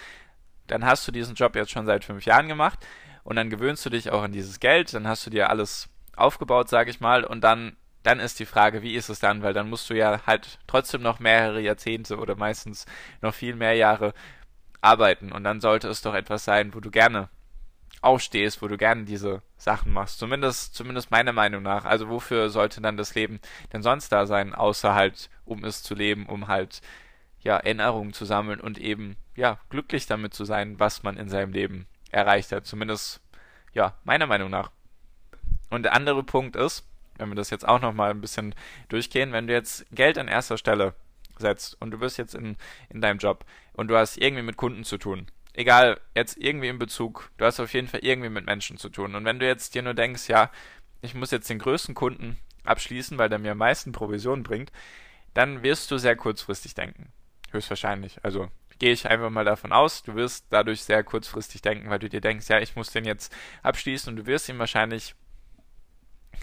Dann 0.66 0.86
hast 0.86 1.06
du 1.06 1.12
diesen 1.12 1.34
Job 1.34 1.54
jetzt 1.54 1.70
schon 1.70 1.84
seit 1.84 2.02
fünf 2.02 2.24
Jahren 2.24 2.48
gemacht 2.48 2.78
und 3.24 3.36
dann 3.36 3.50
gewöhnst 3.50 3.84
du 3.84 3.90
dich 3.90 4.10
auch 4.10 4.22
an 4.22 4.32
dieses 4.32 4.58
Geld, 4.58 4.94
dann 4.94 5.06
hast 5.06 5.26
du 5.26 5.30
dir 5.30 5.50
alles 5.50 5.90
aufgebaut, 6.16 6.70
sage 6.70 6.90
ich 6.90 7.00
mal, 7.00 7.24
und 7.24 7.42
dann 7.42 7.76
dann 8.04 8.20
ist 8.20 8.40
die 8.40 8.46
Frage, 8.46 8.80
wie 8.80 8.94
ist 8.94 9.10
es 9.10 9.18
dann? 9.18 9.42
Weil 9.42 9.52
dann 9.52 9.68
musst 9.68 9.90
du 9.90 9.94
ja 9.94 10.22
halt 10.24 10.60
trotzdem 10.66 11.02
noch 11.02 11.18
mehrere 11.18 11.60
Jahrzehnte 11.60 12.16
oder 12.16 12.36
meistens 12.36 12.86
noch 13.20 13.34
viel 13.34 13.54
mehr 13.54 13.74
Jahre 13.74 14.14
arbeiten. 14.80 15.30
Und 15.30 15.44
dann 15.44 15.60
sollte 15.60 15.88
es 15.88 16.00
doch 16.00 16.14
etwas 16.14 16.42
sein, 16.44 16.72
wo 16.72 16.80
du 16.80 16.90
gerne 16.90 17.28
aufstehst, 18.00 18.62
wo 18.62 18.68
du 18.68 18.76
gerne 18.76 19.04
diese 19.04 19.42
Sachen 19.56 19.92
machst. 19.92 20.18
Zumindest, 20.18 20.74
zumindest 20.74 21.10
meiner 21.10 21.32
Meinung 21.32 21.62
nach. 21.62 21.84
Also 21.84 22.08
wofür 22.08 22.50
sollte 22.50 22.80
dann 22.80 22.96
das 22.96 23.14
Leben 23.14 23.40
denn 23.72 23.82
sonst 23.82 24.10
da 24.10 24.26
sein, 24.26 24.54
außer 24.54 24.94
halt, 24.94 25.30
um 25.44 25.64
es 25.64 25.82
zu 25.82 25.94
leben, 25.94 26.26
um 26.26 26.48
halt 26.48 26.80
ja, 27.40 27.56
Erinnerungen 27.56 28.12
zu 28.12 28.24
sammeln 28.24 28.60
und 28.60 28.78
eben, 28.78 29.16
ja, 29.36 29.58
glücklich 29.70 30.06
damit 30.06 30.34
zu 30.34 30.44
sein, 30.44 30.78
was 30.78 31.02
man 31.02 31.16
in 31.16 31.28
seinem 31.28 31.52
Leben 31.52 31.86
erreicht 32.10 32.52
hat. 32.52 32.66
Zumindest, 32.66 33.20
ja, 33.72 33.94
meiner 34.04 34.26
Meinung 34.26 34.50
nach. 34.50 34.70
Und 35.70 35.84
der 35.84 35.94
andere 35.94 36.22
Punkt 36.22 36.56
ist, 36.56 36.84
wenn 37.16 37.28
wir 37.28 37.36
das 37.36 37.50
jetzt 37.50 37.66
auch 37.66 37.80
nochmal 37.80 38.10
ein 38.10 38.20
bisschen 38.20 38.54
durchgehen, 38.88 39.32
wenn 39.32 39.46
du 39.46 39.52
jetzt 39.52 39.86
Geld 39.90 40.18
an 40.18 40.28
erster 40.28 40.56
Stelle 40.56 40.94
setzt 41.36 41.80
und 41.80 41.90
du 41.90 41.98
bist 41.98 42.18
jetzt 42.18 42.34
in, 42.34 42.56
in 42.88 43.00
deinem 43.00 43.18
Job 43.18 43.44
und 43.72 43.88
du 43.88 43.96
hast 43.96 44.16
irgendwie 44.16 44.42
mit 44.42 44.56
Kunden 44.56 44.84
zu 44.84 44.98
tun, 44.98 45.26
egal, 45.58 46.00
jetzt 46.14 46.36
irgendwie 46.38 46.68
in 46.68 46.78
Bezug, 46.78 47.30
du 47.36 47.44
hast 47.44 47.58
auf 47.58 47.74
jeden 47.74 47.88
Fall 47.88 48.00
irgendwie 48.04 48.28
mit 48.30 48.46
Menschen 48.46 48.78
zu 48.78 48.88
tun. 48.88 49.16
Und 49.16 49.24
wenn 49.24 49.40
du 49.40 49.46
jetzt 49.46 49.74
dir 49.74 49.82
nur 49.82 49.94
denkst, 49.94 50.28
ja, 50.28 50.50
ich 51.02 51.14
muss 51.14 51.32
jetzt 51.32 51.50
den 51.50 51.58
größten 51.58 51.96
Kunden 51.96 52.38
abschließen, 52.64 53.18
weil 53.18 53.28
der 53.28 53.40
mir 53.40 53.52
am 53.52 53.58
meisten 53.58 53.90
Provision 53.90 54.44
bringt, 54.44 54.70
dann 55.34 55.64
wirst 55.64 55.90
du 55.90 55.98
sehr 55.98 56.14
kurzfristig 56.14 56.74
denken. 56.74 57.12
Höchstwahrscheinlich. 57.50 58.24
Also 58.24 58.48
gehe 58.78 58.92
ich 58.92 59.08
einfach 59.08 59.30
mal 59.30 59.44
davon 59.44 59.72
aus, 59.72 60.04
du 60.04 60.14
wirst 60.14 60.46
dadurch 60.50 60.84
sehr 60.84 61.02
kurzfristig 61.02 61.60
denken, 61.60 61.90
weil 61.90 61.98
du 61.98 62.08
dir 62.08 62.20
denkst, 62.20 62.48
ja, 62.48 62.60
ich 62.60 62.76
muss 62.76 62.92
den 62.92 63.04
jetzt 63.04 63.34
abschließen 63.64 64.10
und 64.10 64.16
du 64.16 64.26
wirst 64.26 64.48
ihm 64.48 64.60
wahrscheinlich 64.60 65.16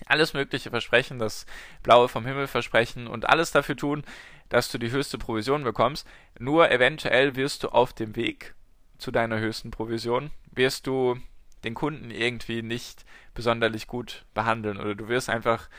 alles 0.07 0.34
Mögliche 0.34 0.72
versprechen, 0.72 1.19
das 1.19 1.45
Blaue 1.84 2.10
vom 2.10 2.25
Himmel 2.25 2.48
versprechen 2.48 3.07
und 3.07 3.29
alles 3.29 3.51
dafür 3.51 3.77
tun, 3.77 4.03
dass 4.50 4.69
du 4.69 4.77
die 4.77 4.91
höchste 4.91 5.17
Provision 5.17 5.63
bekommst. 5.63 6.05
Nur 6.38 6.69
eventuell 6.69 7.38
wirst 7.38 7.63
du 7.63 7.69
auf 7.69 7.93
dem 7.93 8.17
Weg 8.17 8.55
zu 8.98 9.12
deiner 9.12 9.40
höchsten 9.40 9.72
Provision, 9.72 10.32
wirst 10.52 10.88
du 10.88 11.18
den 11.64 11.74
Kunden 11.74 12.12
irgendwie 12.12 12.62
nicht 12.62 13.06
besonders 13.34 13.88
gut 13.88 14.25
behandeln 14.34 14.78
oder 14.78 14.96
du 14.96 15.08
wirst 15.08 15.30
einfach 15.30 15.70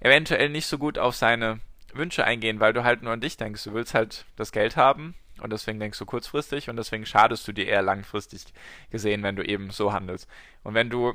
eventuell 0.00 0.48
nicht 0.48 0.66
so 0.66 0.78
gut 0.78 0.98
auf 0.98 1.14
seine 1.14 1.60
Wünsche 1.92 2.24
eingehen, 2.24 2.60
weil 2.60 2.72
du 2.72 2.84
halt 2.84 3.02
nur 3.02 3.12
an 3.12 3.20
dich 3.20 3.36
denkst. 3.36 3.64
Du 3.64 3.74
willst 3.74 3.94
halt 3.94 4.26
das 4.36 4.52
Geld 4.52 4.76
haben 4.76 5.14
und 5.40 5.52
deswegen 5.52 5.78
denkst 5.78 5.98
du 5.98 6.06
kurzfristig 6.06 6.68
und 6.68 6.76
deswegen 6.76 7.06
schadest 7.06 7.46
du 7.46 7.52
dir 7.52 7.66
eher 7.66 7.82
langfristig 7.82 8.44
gesehen, 8.90 9.22
wenn 9.22 9.36
du 9.36 9.44
eben 9.44 9.70
so 9.70 9.92
handelst. 9.92 10.28
Und 10.62 10.74
wenn 10.74 10.90
du, 10.90 11.14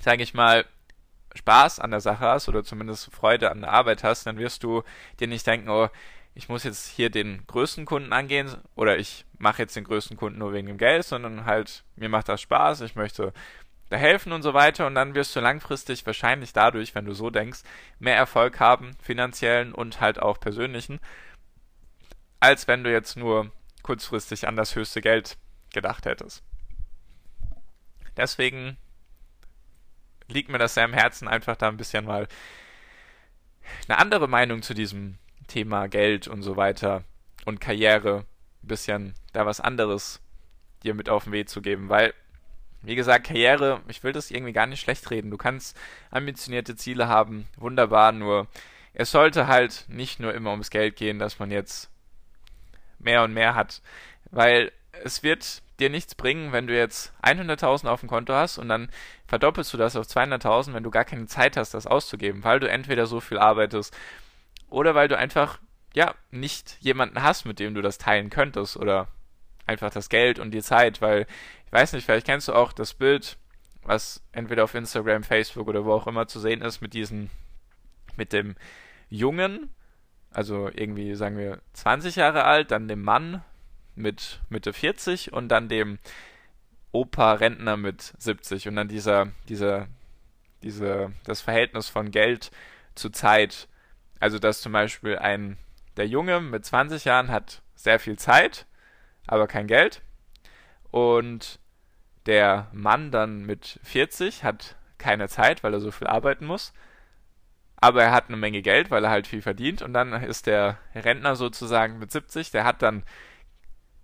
sage 0.00 0.22
ich 0.22 0.34
mal, 0.34 0.64
Spaß 1.34 1.78
an 1.80 1.90
der 1.90 2.00
Sache 2.00 2.24
hast 2.24 2.48
oder 2.48 2.64
zumindest 2.64 3.12
Freude 3.12 3.50
an 3.50 3.60
der 3.60 3.72
Arbeit 3.72 4.02
hast, 4.02 4.26
dann 4.26 4.38
wirst 4.38 4.64
du 4.64 4.82
dir 5.20 5.28
nicht 5.28 5.46
denken, 5.46 5.68
oh, 5.68 5.88
ich 6.38 6.48
muss 6.48 6.62
jetzt 6.62 6.86
hier 6.86 7.10
den 7.10 7.44
größten 7.48 7.84
Kunden 7.84 8.12
angehen 8.12 8.58
oder 8.76 8.96
ich 8.96 9.24
mache 9.38 9.62
jetzt 9.62 9.74
den 9.74 9.82
größten 9.82 10.16
Kunden 10.16 10.38
nur 10.38 10.52
wegen 10.52 10.68
dem 10.68 10.78
Geld, 10.78 11.04
sondern 11.04 11.46
halt, 11.46 11.82
mir 11.96 12.08
macht 12.08 12.28
das 12.28 12.40
Spaß, 12.40 12.82
ich 12.82 12.94
möchte 12.94 13.32
da 13.90 13.96
helfen 13.96 14.30
und 14.30 14.42
so 14.42 14.54
weiter 14.54 14.86
und 14.86 14.94
dann 14.94 15.16
wirst 15.16 15.34
du 15.34 15.40
langfristig 15.40 16.06
wahrscheinlich 16.06 16.52
dadurch, 16.52 16.94
wenn 16.94 17.06
du 17.06 17.12
so 17.12 17.30
denkst, 17.30 17.62
mehr 17.98 18.14
Erfolg 18.14 18.60
haben, 18.60 18.92
finanziellen 19.02 19.74
und 19.74 20.00
halt 20.00 20.20
auch 20.20 20.38
persönlichen, 20.38 21.00
als 22.38 22.68
wenn 22.68 22.84
du 22.84 22.92
jetzt 22.92 23.16
nur 23.16 23.50
kurzfristig 23.82 24.46
an 24.46 24.54
das 24.54 24.76
höchste 24.76 25.00
Geld 25.00 25.38
gedacht 25.74 26.06
hättest. 26.06 26.44
Deswegen 28.16 28.76
liegt 30.28 30.50
mir 30.50 30.58
das 30.58 30.74
sehr 30.74 30.84
am 30.84 30.94
Herzen, 30.94 31.26
einfach 31.26 31.56
da 31.56 31.66
ein 31.66 31.78
bisschen 31.78 32.04
mal 32.04 32.28
eine 33.88 33.98
andere 33.98 34.28
Meinung 34.28 34.62
zu 34.62 34.72
diesem 34.72 35.18
Thema 35.48 35.88
Geld 35.88 36.28
und 36.28 36.42
so 36.42 36.56
weiter 36.56 37.02
und 37.44 37.60
Karriere 37.60 38.24
ein 38.62 38.68
bisschen 38.68 39.14
da 39.32 39.46
was 39.46 39.60
anderes 39.60 40.20
dir 40.84 40.94
mit 40.94 41.08
auf 41.08 41.24
den 41.24 41.32
Weg 41.32 41.48
zu 41.48 41.60
geben, 41.60 41.88
weil 41.88 42.14
wie 42.82 42.94
gesagt, 42.94 43.26
Karriere, 43.26 43.80
ich 43.88 44.04
will 44.04 44.12
das 44.12 44.30
irgendwie 44.30 44.52
gar 44.52 44.66
nicht 44.66 44.80
schlecht 44.80 45.10
reden. 45.10 45.30
Du 45.32 45.36
kannst 45.36 45.76
ambitionierte 46.10 46.76
Ziele 46.76 47.08
haben, 47.08 47.48
wunderbar, 47.56 48.12
nur 48.12 48.46
es 48.94 49.10
sollte 49.10 49.48
halt 49.48 49.84
nicht 49.88 50.20
nur 50.20 50.32
immer 50.32 50.50
ums 50.52 50.70
Geld 50.70 50.96
gehen, 50.96 51.18
dass 51.18 51.38
man 51.38 51.50
jetzt 51.50 51.90
mehr 52.98 53.22
und 53.24 53.32
mehr 53.32 53.54
hat, 53.54 53.82
weil 54.30 54.72
es 55.04 55.22
wird 55.22 55.62
dir 55.78 55.90
nichts 55.90 56.14
bringen, 56.14 56.52
wenn 56.52 56.66
du 56.66 56.76
jetzt 56.76 57.12
100.000 57.22 57.86
auf 57.86 58.00
dem 58.00 58.08
Konto 58.08 58.32
hast 58.32 58.58
und 58.58 58.68
dann 58.68 58.90
verdoppelst 59.26 59.72
du 59.72 59.76
das 59.76 59.94
auf 59.94 60.06
200.000, 60.06 60.72
wenn 60.72 60.82
du 60.82 60.90
gar 60.90 61.04
keine 61.04 61.26
Zeit 61.26 61.56
hast, 61.56 61.74
das 61.74 61.86
auszugeben, 61.86 62.42
weil 62.42 62.58
du 62.58 62.68
entweder 62.68 63.06
so 63.06 63.20
viel 63.20 63.38
arbeitest 63.38 63.96
oder 64.68 64.94
weil 64.94 65.08
du 65.08 65.16
einfach, 65.16 65.60
ja, 65.94 66.14
nicht 66.30 66.76
jemanden 66.80 67.22
hast, 67.22 67.44
mit 67.44 67.58
dem 67.58 67.74
du 67.74 67.82
das 67.82 67.98
teilen 67.98 68.30
könntest 68.30 68.76
oder 68.76 69.08
einfach 69.66 69.90
das 69.90 70.08
Geld 70.08 70.38
und 70.38 70.50
die 70.50 70.62
Zeit, 70.62 71.00
weil, 71.00 71.26
ich 71.66 71.72
weiß 71.72 71.92
nicht, 71.92 72.04
vielleicht 72.04 72.26
kennst 72.26 72.48
du 72.48 72.54
auch 72.54 72.72
das 72.72 72.94
Bild, 72.94 73.38
was 73.82 74.22
entweder 74.32 74.64
auf 74.64 74.74
Instagram, 74.74 75.22
Facebook 75.22 75.68
oder 75.68 75.84
wo 75.84 75.92
auch 75.92 76.06
immer 76.06 76.26
zu 76.26 76.40
sehen 76.40 76.62
ist, 76.62 76.80
mit 76.80 76.94
diesen, 76.94 77.30
mit 78.16 78.32
dem 78.32 78.56
Jungen, 79.08 79.70
also 80.30 80.68
irgendwie 80.72 81.14
sagen 81.14 81.38
wir 81.38 81.60
20 81.72 82.16
Jahre 82.16 82.44
alt, 82.44 82.70
dann 82.70 82.88
dem 82.88 83.02
Mann 83.02 83.42
mit 83.94 84.40
Mitte 84.48 84.72
40 84.72 85.32
und 85.32 85.48
dann 85.48 85.68
dem 85.68 85.98
Opa 86.92 87.34
Rentner 87.34 87.76
mit 87.76 88.14
70 88.18 88.68
und 88.68 88.76
dann 88.76 88.88
dieser, 88.88 89.28
dieser, 89.48 89.88
diese, 90.62 91.12
das 91.24 91.40
Verhältnis 91.40 91.88
von 91.88 92.10
Geld 92.10 92.50
zu 92.94 93.10
Zeit. 93.10 93.68
Also 94.20 94.38
dass 94.38 94.60
zum 94.60 94.72
Beispiel 94.72 95.18
ein, 95.18 95.58
der 95.96 96.06
Junge 96.06 96.40
mit 96.40 96.64
20 96.64 97.04
Jahren 97.04 97.28
hat 97.28 97.62
sehr 97.74 97.98
viel 97.98 98.18
Zeit, 98.18 98.66
aber 99.26 99.46
kein 99.46 99.66
Geld. 99.66 100.02
Und 100.90 101.58
der 102.26 102.68
Mann 102.72 103.10
dann 103.10 103.44
mit 103.44 103.80
40 103.84 104.44
hat 104.44 104.76
keine 104.98 105.28
Zeit, 105.28 105.62
weil 105.62 105.74
er 105.74 105.80
so 105.80 105.90
viel 105.90 106.06
arbeiten 106.06 106.46
muss. 106.46 106.72
Aber 107.76 108.02
er 108.02 108.10
hat 108.10 108.28
eine 108.28 108.36
Menge 108.36 108.62
Geld, 108.62 108.90
weil 108.90 109.04
er 109.04 109.10
halt 109.10 109.28
viel 109.28 109.42
verdient. 109.42 109.82
Und 109.82 109.92
dann 109.92 110.12
ist 110.12 110.46
der 110.46 110.78
Rentner 110.94 111.36
sozusagen 111.36 111.98
mit 111.98 112.10
70, 112.10 112.50
der 112.50 112.64
hat 112.64 112.82
dann 112.82 113.04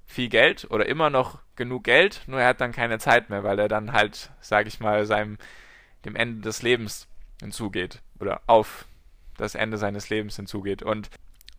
viel 0.07 0.29
Geld 0.29 0.71
oder 0.71 0.87
immer 0.87 1.11
noch 1.11 1.41
genug 1.57 1.85
Geld, 1.85 2.23
nur 2.27 2.41
er 2.41 2.49
hat 2.49 2.61
dann 2.61 2.73
keine 2.73 2.99
Zeit 2.99 3.31
mehr, 3.31 3.43
weil 3.43 3.59
er 3.59 3.69
dann 3.69 3.93
halt, 3.93 4.31
sag 4.41 4.67
ich 4.67 4.81
mal, 4.81 5.07
seinem 5.07 5.39
dem 6.05 6.17
Ende 6.17 6.43
des 6.43 6.63
Lebens 6.63 7.09
hinzugeht 7.41 8.03
oder 8.21 8.43
auf 8.47 8.87
das 9.37 9.55
Ende 9.55 9.79
seines 9.79 10.11
Lebens 10.11 10.37
hinzugeht. 10.37 10.83
Und 10.83 11.11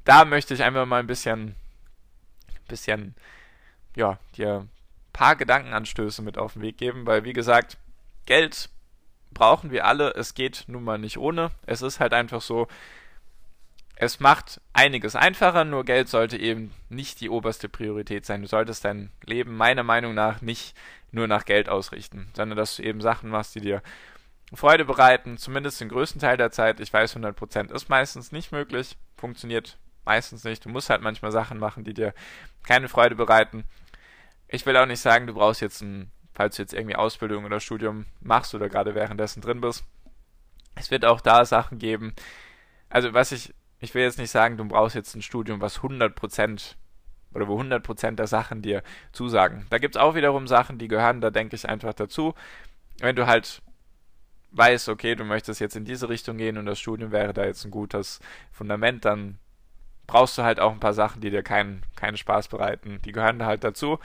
da 0.03 0.25
möchte 0.25 0.53
ich 0.53 0.63
einfach 0.63 0.86
mal 0.86 1.00
ein 1.00 1.08
bisschen, 1.08 1.55
bisschen, 2.67 3.15
ja, 3.96 4.20
dir 4.38 4.62
ein 4.62 4.70
paar 5.13 5.36
Gedankenanstöße 5.36 6.22
mit 6.22 6.38
auf 6.38 6.53
den 6.53 6.62
Weg 6.62 6.77
geben, 6.77 7.05
weil 7.05 7.24
wie 7.24 7.34
gesagt, 7.34 7.77
Geld 8.25 8.70
brauchen 9.32 9.72
wir 9.72 9.86
alle. 9.86 10.12
Es 10.12 10.34
geht 10.34 10.65
nun 10.67 10.84
mal 10.84 10.98
nicht 10.98 11.17
ohne. 11.17 11.51
Es 11.65 11.82
ist 11.82 12.00
halt 12.00 12.13
einfach 12.13 12.41
so, 12.41 12.67
es 13.96 14.20
macht 14.20 14.60
einiges 14.74 15.15
einfacher, 15.15 15.63
nur 15.63 15.86
Geld 15.86 16.10
sollte 16.10 16.38
eben 16.38 16.72
nicht 16.89 17.22
die 17.22 17.29
oberste 17.29 17.70
Priorität 17.70 18.25
sein. 18.25 18.41
Du 18.41 18.48
solltest 18.48 18.84
dein 18.84 19.10
Leben 19.24 19.55
meiner 19.55 19.84
Meinung 19.84 20.13
nach 20.13 20.41
nicht 20.41 20.75
nur 21.12 21.27
nach 21.27 21.46
Geld 21.46 21.70
ausrichten, 21.70 22.27
sondern 22.36 22.58
dass 22.58 22.75
du 22.75 22.84
eben 22.84 23.00
Sachen 23.01 23.29
machst, 23.29 23.55
die 23.55 23.62
dir 23.62 23.82
Freude 24.56 24.86
bereiten, 24.86 25.38
zumindest 25.38 25.82
den 25.82 25.90
größten 25.90 26.22
Teil 26.22 26.38
der 26.38 26.52
Zeit. 26.52 26.80
Ich 26.80 26.92
weiß, 26.92 27.16
100% 27.16 27.74
ist 27.74 27.90
meistens 27.90 28.32
nicht 28.32 28.52
möglich, 28.52 28.98
funktioniert 29.18 29.78
meistens 30.06 30.44
nicht. 30.44 30.66
Du 30.66 30.70
musst 30.70 30.90
halt 30.90 31.02
manchmal 31.02 31.32
Sachen 31.32 31.58
machen, 31.58 31.84
die 31.84 31.94
dir 31.94 32.14
keine 32.64 32.88
Freude 32.88 33.16
bereiten. 33.16 33.64
Ich 34.48 34.66
will 34.66 34.78
auch 34.78 34.86
nicht 34.86 35.02
sagen, 35.02 35.28
du 35.28 35.34
brauchst 35.34 35.62
jetzt 35.62 35.82
ein, 35.82 36.12
falls 36.34 36.56
du 36.56 36.62
jetzt 36.62 36.74
irgendwie 36.74 36.96
Ausbildung 36.96 37.46
oder 37.46 37.60
Studium 37.60 38.06
machst 38.22 38.54
oder 38.54 38.70
gerade 38.70 38.96
währenddessen 38.96 39.42
drin 39.42 39.62
bist. 39.62 39.84
Es 40.76 40.92
wird 40.92 41.06
auch 41.06 41.22
da 41.22 41.46
Sachen 41.46 41.80
geben. 41.80 42.14
Also 42.90 43.14
was 43.14 43.32
ich 43.32 43.54
ich 43.80 43.94
will 43.94 44.04
jetzt 44.04 44.18
nicht 44.18 44.32
sagen, 44.32 44.58
du 44.58 44.66
brauchst 44.66 44.96
jetzt 44.96 45.16
ein 45.16 45.22
Studium, 45.22 45.62
was 45.62 45.80
100% 45.80 46.76
oder 47.34 47.48
wo 47.48 47.60
100% 47.60 48.16
der 48.16 48.28
Sachen 48.28 48.62
dir 48.62 48.84
zusagen. 49.12 49.68
Da 49.70 49.78
gibt 49.78 49.96
es 49.96 50.02
auch 50.02 50.16
wiederum 50.16 50.48
Sachen, 50.48 50.78
die 50.78 50.88
gehören, 50.88 51.22
da 51.22 51.30
denke 51.30 51.56
ich 51.56 51.68
einfach 51.68 51.94
dazu. 51.94 52.34
Wenn 53.00 53.16
du 53.16 53.28
halt 53.28 53.62
weißt, 54.56 54.90
okay, 54.90 55.16
du 55.16 55.24
möchtest 55.24 55.60
jetzt 55.60 55.76
in 55.76 55.86
diese 55.86 56.10
Richtung 56.10 56.38
gehen 56.38 56.58
und 56.58 56.66
das 56.66 56.80
Studium 56.80 57.12
wäre 57.12 57.34
da 57.34 57.46
jetzt 57.46 57.66
ein 57.66 57.72
gutes 57.72 58.20
Fundament, 58.52 59.06
dann 59.06 59.40
brauchst 60.08 60.38
du 60.38 60.44
halt 60.44 60.60
auch 60.60 60.72
ein 60.72 60.80
paar 60.80 60.94
Sachen, 60.94 61.22
die 61.22 61.30
dir 61.30 61.44
keinen, 61.44 61.84
keinen 61.96 62.18
Spaß 62.18 62.48
bereiten. 62.48 63.00
Die 63.04 63.12
gehören 63.12 63.40
da 63.40 63.46
halt 63.46 63.64
dazu. 63.64 64.00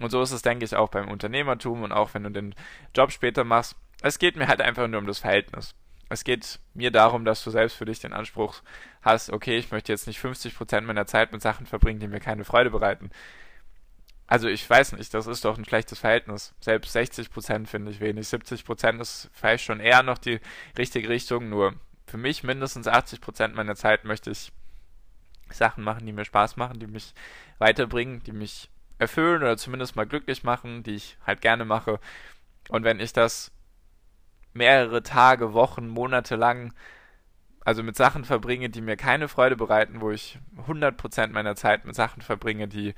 Und 0.00 0.10
so 0.10 0.20
ist 0.20 0.32
es, 0.32 0.42
denke 0.42 0.64
ich, 0.64 0.76
auch 0.76 0.90
beim 0.90 1.08
Unternehmertum 1.08 1.82
und 1.82 1.92
auch 1.92 2.12
wenn 2.12 2.24
du 2.24 2.30
den 2.30 2.54
Job 2.94 3.10
später 3.10 3.44
machst. 3.44 3.76
Es 4.02 4.18
geht 4.18 4.36
mir 4.36 4.48
halt 4.48 4.60
einfach 4.60 4.86
nur 4.88 5.00
um 5.00 5.06
das 5.06 5.18
Verhältnis 5.18 5.74
es 6.08 6.24
geht 6.24 6.60
mir 6.74 6.90
darum, 6.90 7.24
dass 7.24 7.42
du 7.42 7.50
selbst 7.50 7.76
für 7.76 7.84
dich 7.84 7.98
den 7.98 8.12
Anspruch 8.12 8.62
hast, 9.02 9.30
okay, 9.30 9.58
ich 9.58 9.70
möchte 9.72 9.92
jetzt 9.92 10.06
nicht 10.06 10.20
50% 10.20 10.82
meiner 10.82 11.06
Zeit 11.06 11.32
mit 11.32 11.42
Sachen 11.42 11.66
verbringen, 11.66 12.00
die 12.00 12.08
mir 12.08 12.20
keine 12.20 12.44
Freude 12.44 12.70
bereiten. 12.70 13.10
Also 14.26 14.48
ich 14.48 14.68
weiß 14.68 14.92
nicht, 14.92 15.14
das 15.14 15.26
ist 15.26 15.44
doch 15.44 15.56
ein 15.56 15.64
schlechtes 15.64 16.00
Verhältnis. 16.00 16.54
Selbst 16.60 16.96
60% 16.96 17.66
finde 17.66 17.92
ich 17.92 18.00
wenig. 18.00 18.26
70% 18.26 19.00
ist 19.00 19.30
vielleicht 19.32 19.64
schon 19.64 19.80
eher 19.80 20.02
noch 20.02 20.18
die 20.18 20.40
richtige 20.76 21.08
Richtung, 21.08 21.48
nur 21.48 21.74
für 22.06 22.18
mich 22.18 22.42
mindestens 22.42 22.88
80% 22.88 23.48
meiner 23.48 23.76
Zeit 23.76 24.04
möchte 24.04 24.30
ich 24.30 24.52
Sachen 25.50 25.84
machen, 25.84 26.06
die 26.06 26.12
mir 26.12 26.24
Spaß 26.24 26.56
machen, 26.56 26.80
die 26.80 26.86
mich 26.86 27.14
weiterbringen, 27.58 28.22
die 28.24 28.32
mich 28.32 28.68
erfüllen 28.98 29.42
oder 29.42 29.56
zumindest 29.56 29.96
mal 29.96 30.06
glücklich 30.06 30.42
machen, 30.42 30.82
die 30.82 30.94
ich 30.94 31.18
halt 31.24 31.40
gerne 31.40 31.64
mache. 31.64 32.00
Und 32.68 32.84
wenn 32.84 33.00
ich 33.00 33.12
das 33.12 33.52
mehrere 34.54 35.02
Tage, 35.02 35.52
Wochen, 35.52 35.86
Monate 35.88 36.36
lang 36.36 36.72
also 37.66 37.82
mit 37.82 37.96
Sachen 37.96 38.24
verbringe, 38.24 38.70
die 38.70 38.80
mir 38.80 38.96
keine 38.96 39.26
Freude 39.26 39.56
bereiten, 39.56 40.00
wo 40.00 40.12
ich 40.12 40.38
100% 40.68 41.28
meiner 41.28 41.56
Zeit 41.56 41.84
mit 41.84 41.96
Sachen 41.96 42.22
verbringe, 42.22 42.68
die, 42.68 42.94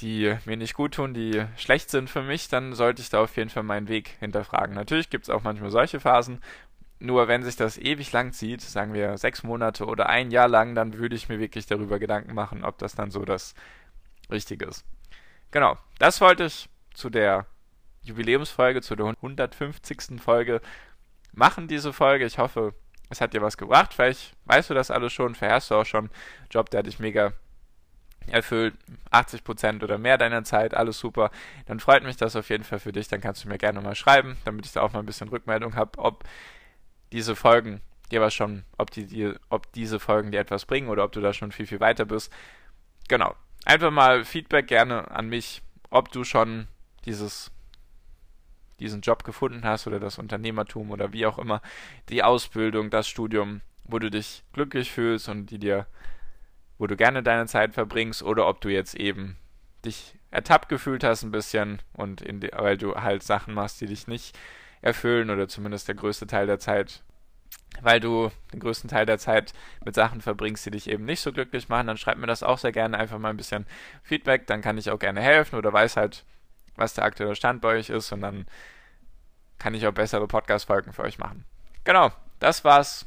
die 0.00 0.36
mir 0.44 0.56
nicht 0.56 0.74
gut 0.74 0.94
tun, 0.94 1.14
die 1.14 1.44
schlecht 1.56 1.90
sind 1.90 2.10
für 2.10 2.22
mich, 2.22 2.48
dann 2.48 2.74
sollte 2.74 3.02
ich 3.02 3.10
da 3.10 3.20
auf 3.22 3.36
jeden 3.36 3.50
Fall 3.50 3.62
meinen 3.62 3.88
Weg 3.88 4.16
hinterfragen. 4.20 4.74
Natürlich 4.74 5.10
gibt 5.10 5.24
es 5.24 5.30
auch 5.30 5.42
manchmal 5.42 5.70
solche 5.70 6.00
Phasen, 6.00 6.40
nur 6.98 7.28
wenn 7.28 7.42
sich 7.42 7.56
das 7.56 7.76
ewig 7.76 8.12
lang 8.12 8.32
zieht, 8.32 8.62
sagen 8.62 8.94
wir 8.94 9.18
sechs 9.18 9.42
Monate 9.42 9.84
oder 9.84 10.08
ein 10.08 10.30
Jahr 10.30 10.48
lang, 10.48 10.74
dann 10.74 10.94
würde 10.94 11.14
ich 11.14 11.28
mir 11.28 11.38
wirklich 11.38 11.66
darüber 11.66 11.98
Gedanken 11.98 12.34
machen, 12.34 12.64
ob 12.64 12.78
das 12.78 12.94
dann 12.94 13.10
so 13.10 13.24
das 13.24 13.54
Richtige 14.30 14.66
ist. 14.66 14.84
Genau, 15.50 15.76
das 15.98 16.20
wollte 16.20 16.44
ich 16.44 16.68
zu 16.94 17.10
der 17.10 17.46
Jubiläumsfolge, 18.02 18.80
zu 18.80 18.96
der 18.96 19.06
150. 19.06 20.20
Folge 20.20 20.60
machen, 21.32 21.68
diese 21.68 21.92
Folge. 21.92 22.24
Ich 22.24 22.38
hoffe, 22.38 22.74
es 23.10 23.20
hat 23.20 23.34
dir 23.34 23.42
was 23.42 23.56
gebracht. 23.56 23.92
Vielleicht 23.94 24.34
weißt 24.46 24.70
du 24.70 24.74
das 24.74 24.90
alles 24.90 25.12
schon, 25.12 25.34
verhörst 25.34 25.70
du 25.70 25.76
auch 25.76 25.84
schon. 25.84 26.10
Job, 26.50 26.70
der 26.70 26.82
dich 26.82 26.98
mega 26.98 27.32
erfüllt, 28.28 28.74
80% 29.10 29.82
oder 29.82 29.98
mehr 29.98 30.18
deiner 30.18 30.44
Zeit, 30.44 30.74
alles 30.74 30.98
super. 30.98 31.30
Dann 31.66 31.80
freut 31.80 32.04
mich 32.04 32.16
das 32.16 32.36
auf 32.36 32.48
jeden 32.50 32.64
Fall 32.64 32.78
für 32.78 32.92
dich. 32.92 33.08
Dann 33.08 33.20
kannst 33.20 33.44
du 33.44 33.48
mir 33.48 33.58
gerne 33.58 33.80
mal 33.80 33.94
schreiben, 33.94 34.36
damit 34.44 34.66
ich 34.66 34.72
da 34.72 34.82
auch 34.82 34.92
mal 34.92 35.00
ein 35.00 35.06
bisschen 35.06 35.28
Rückmeldung 35.28 35.74
habe, 35.74 35.98
ob 35.98 36.24
diese 37.12 37.36
Folgen 37.36 37.80
dir 38.10 38.20
was 38.20 38.34
schon, 38.34 38.64
ob, 38.78 38.90
die, 38.90 39.06
die, 39.06 39.32
ob 39.48 39.72
diese 39.72 39.98
Folgen 40.00 40.30
dir 40.30 40.40
etwas 40.40 40.64
bringen 40.64 40.88
oder 40.88 41.04
ob 41.04 41.12
du 41.12 41.20
da 41.20 41.32
schon 41.32 41.52
viel, 41.52 41.66
viel 41.66 41.80
weiter 41.80 42.04
bist. 42.04 42.32
Genau. 43.08 43.34
Einfach 43.64 43.90
mal 43.90 44.24
Feedback 44.24 44.68
gerne 44.68 45.10
an 45.10 45.28
mich, 45.28 45.62
ob 45.90 46.12
du 46.12 46.24
schon 46.24 46.68
dieses 47.04 47.50
diesen 48.80 49.00
Job 49.00 49.24
gefunden 49.24 49.64
hast 49.64 49.86
oder 49.86 50.00
das 50.00 50.18
Unternehmertum 50.18 50.90
oder 50.90 51.12
wie 51.12 51.26
auch 51.26 51.38
immer, 51.38 51.62
die 52.08 52.22
Ausbildung, 52.22 52.90
das 52.90 53.08
Studium, 53.08 53.62
wo 53.84 53.98
du 53.98 54.10
dich 54.10 54.42
glücklich 54.52 54.90
fühlst 54.90 55.28
und 55.28 55.46
die 55.46 55.58
dir, 55.58 55.86
wo 56.78 56.86
du 56.86 56.96
gerne 56.96 57.22
deine 57.22 57.46
Zeit 57.46 57.74
verbringst 57.74 58.22
oder 58.22 58.46
ob 58.46 58.60
du 58.60 58.68
jetzt 58.68 58.94
eben 58.94 59.36
dich 59.84 60.14
ertappt 60.30 60.68
gefühlt 60.68 61.04
hast 61.04 61.22
ein 61.22 61.30
bisschen 61.30 61.80
und 61.92 62.20
die, 62.20 62.50
weil 62.52 62.76
du 62.76 62.94
halt 62.96 63.22
Sachen 63.22 63.54
machst, 63.54 63.80
die 63.80 63.86
dich 63.86 64.06
nicht 64.06 64.38
erfüllen 64.82 65.30
oder 65.30 65.48
zumindest 65.48 65.88
der 65.88 65.94
größte 65.94 66.26
Teil 66.26 66.46
der 66.46 66.58
Zeit, 66.58 67.02
weil 67.80 68.00
du 68.00 68.30
den 68.52 68.60
größten 68.60 68.90
Teil 68.90 69.06
der 69.06 69.18
Zeit 69.18 69.52
mit 69.84 69.94
Sachen 69.94 70.20
verbringst, 70.20 70.66
die 70.66 70.70
dich 70.70 70.90
eben 70.90 71.04
nicht 71.04 71.20
so 71.20 71.32
glücklich 71.32 71.68
machen, 71.68 71.86
dann 71.86 71.96
schreib 71.96 72.18
mir 72.18 72.26
das 72.26 72.42
auch 72.42 72.58
sehr 72.58 72.72
gerne 72.72 72.98
einfach 72.98 73.18
mal 73.18 73.30
ein 73.30 73.36
bisschen 73.36 73.66
Feedback, 74.02 74.46
dann 74.46 74.60
kann 74.60 74.78
ich 74.78 74.90
auch 74.90 74.98
gerne 74.98 75.20
helfen 75.20 75.56
oder 75.56 75.72
weiß 75.72 75.96
halt, 75.96 76.24
was 76.76 76.94
der 76.94 77.04
aktuelle 77.04 77.36
Stand 77.36 77.62
bei 77.62 77.76
euch 77.76 77.88
ist 77.88 78.12
und 78.12 78.20
dann 78.20 78.46
kann 79.58 79.74
ich 79.74 79.86
auch 79.86 79.92
bessere 79.92 80.28
Podcast-Folgen 80.28 80.92
für 80.92 81.02
euch 81.02 81.18
machen. 81.18 81.44
Genau, 81.84 82.10
das 82.40 82.64
war's 82.64 83.06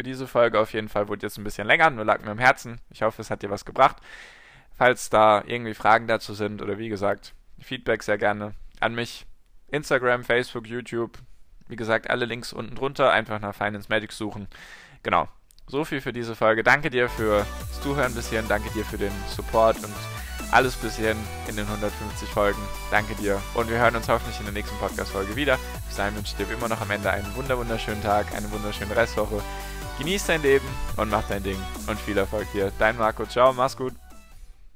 für 0.00 0.04
diese 0.04 0.26
Folge 0.26 0.58
auf 0.58 0.72
jeden 0.72 0.88
Fall. 0.88 1.08
Wurde 1.08 1.26
jetzt 1.26 1.36
ein 1.36 1.44
bisschen 1.44 1.66
länger, 1.66 1.90
nur 1.90 2.06
lag 2.06 2.24
mir 2.24 2.30
im 2.30 2.38
Herzen. 2.38 2.80
Ich 2.88 3.02
hoffe, 3.02 3.20
es 3.20 3.30
hat 3.30 3.42
dir 3.42 3.50
was 3.50 3.66
gebracht. 3.66 3.98
Falls 4.72 5.10
da 5.10 5.44
irgendwie 5.46 5.74
Fragen 5.74 6.06
dazu 6.06 6.32
sind 6.32 6.62
oder 6.62 6.78
wie 6.78 6.88
gesagt, 6.88 7.34
Feedback 7.58 8.02
sehr 8.02 8.16
gerne 8.16 8.54
an 8.80 8.94
mich. 8.94 9.26
Instagram, 9.68 10.24
Facebook, 10.24 10.66
YouTube. 10.66 11.18
Wie 11.68 11.76
gesagt, 11.76 12.08
alle 12.08 12.24
Links 12.24 12.54
unten 12.54 12.76
drunter. 12.76 13.12
Einfach 13.12 13.40
nach 13.40 13.54
Finance 13.54 13.90
Magic 13.90 14.12
suchen. 14.12 14.48
Genau. 15.02 15.28
So 15.66 15.84
viel 15.84 16.00
für 16.00 16.14
diese 16.14 16.34
Folge. 16.34 16.62
Danke 16.62 16.88
dir 16.88 17.10
fürs 17.10 17.46
Zuhören 17.82 18.14
bis 18.14 18.30
hierhin. 18.30 18.48
Danke 18.48 18.70
dir 18.70 18.86
für 18.86 18.96
den 18.96 19.12
Support 19.28 19.84
und 19.84 19.92
alles 20.50 20.76
bis 20.76 20.96
hierhin 20.96 21.18
in 21.46 21.56
den 21.56 21.66
150 21.66 22.26
Folgen. 22.30 22.62
Danke 22.90 23.14
dir 23.16 23.38
und 23.52 23.68
wir 23.68 23.76
hören 23.76 23.96
uns 23.96 24.08
hoffentlich 24.08 24.38
in 24.38 24.46
der 24.46 24.54
nächsten 24.54 24.78
Podcast-Folge 24.78 25.36
wieder. 25.36 25.58
Bis 25.86 25.96
dahin 25.96 26.16
wünsche 26.16 26.34
ich 26.38 26.46
dir 26.46 26.50
immer 26.54 26.68
noch 26.68 26.80
am 26.80 26.90
Ende 26.90 27.10
einen 27.10 27.26
wunderschönen 27.36 28.02
Tag, 28.02 28.34
eine 28.34 28.50
wunderschöne 28.50 28.96
Restwoche. 28.96 29.42
Genieß 30.00 30.24
dein 30.24 30.40
Leben 30.40 30.66
und 30.96 31.10
mach 31.10 31.28
dein 31.28 31.42
Ding 31.42 31.58
und 31.86 32.00
viel 32.00 32.16
Erfolg 32.16 32.50
dir. 32.54 32.72
Dein 32.78 32.96
Marco, 32.96 33.26
ciao, 33.26 33.52
mach's 33.52 33.76
gut. 33.76 33.92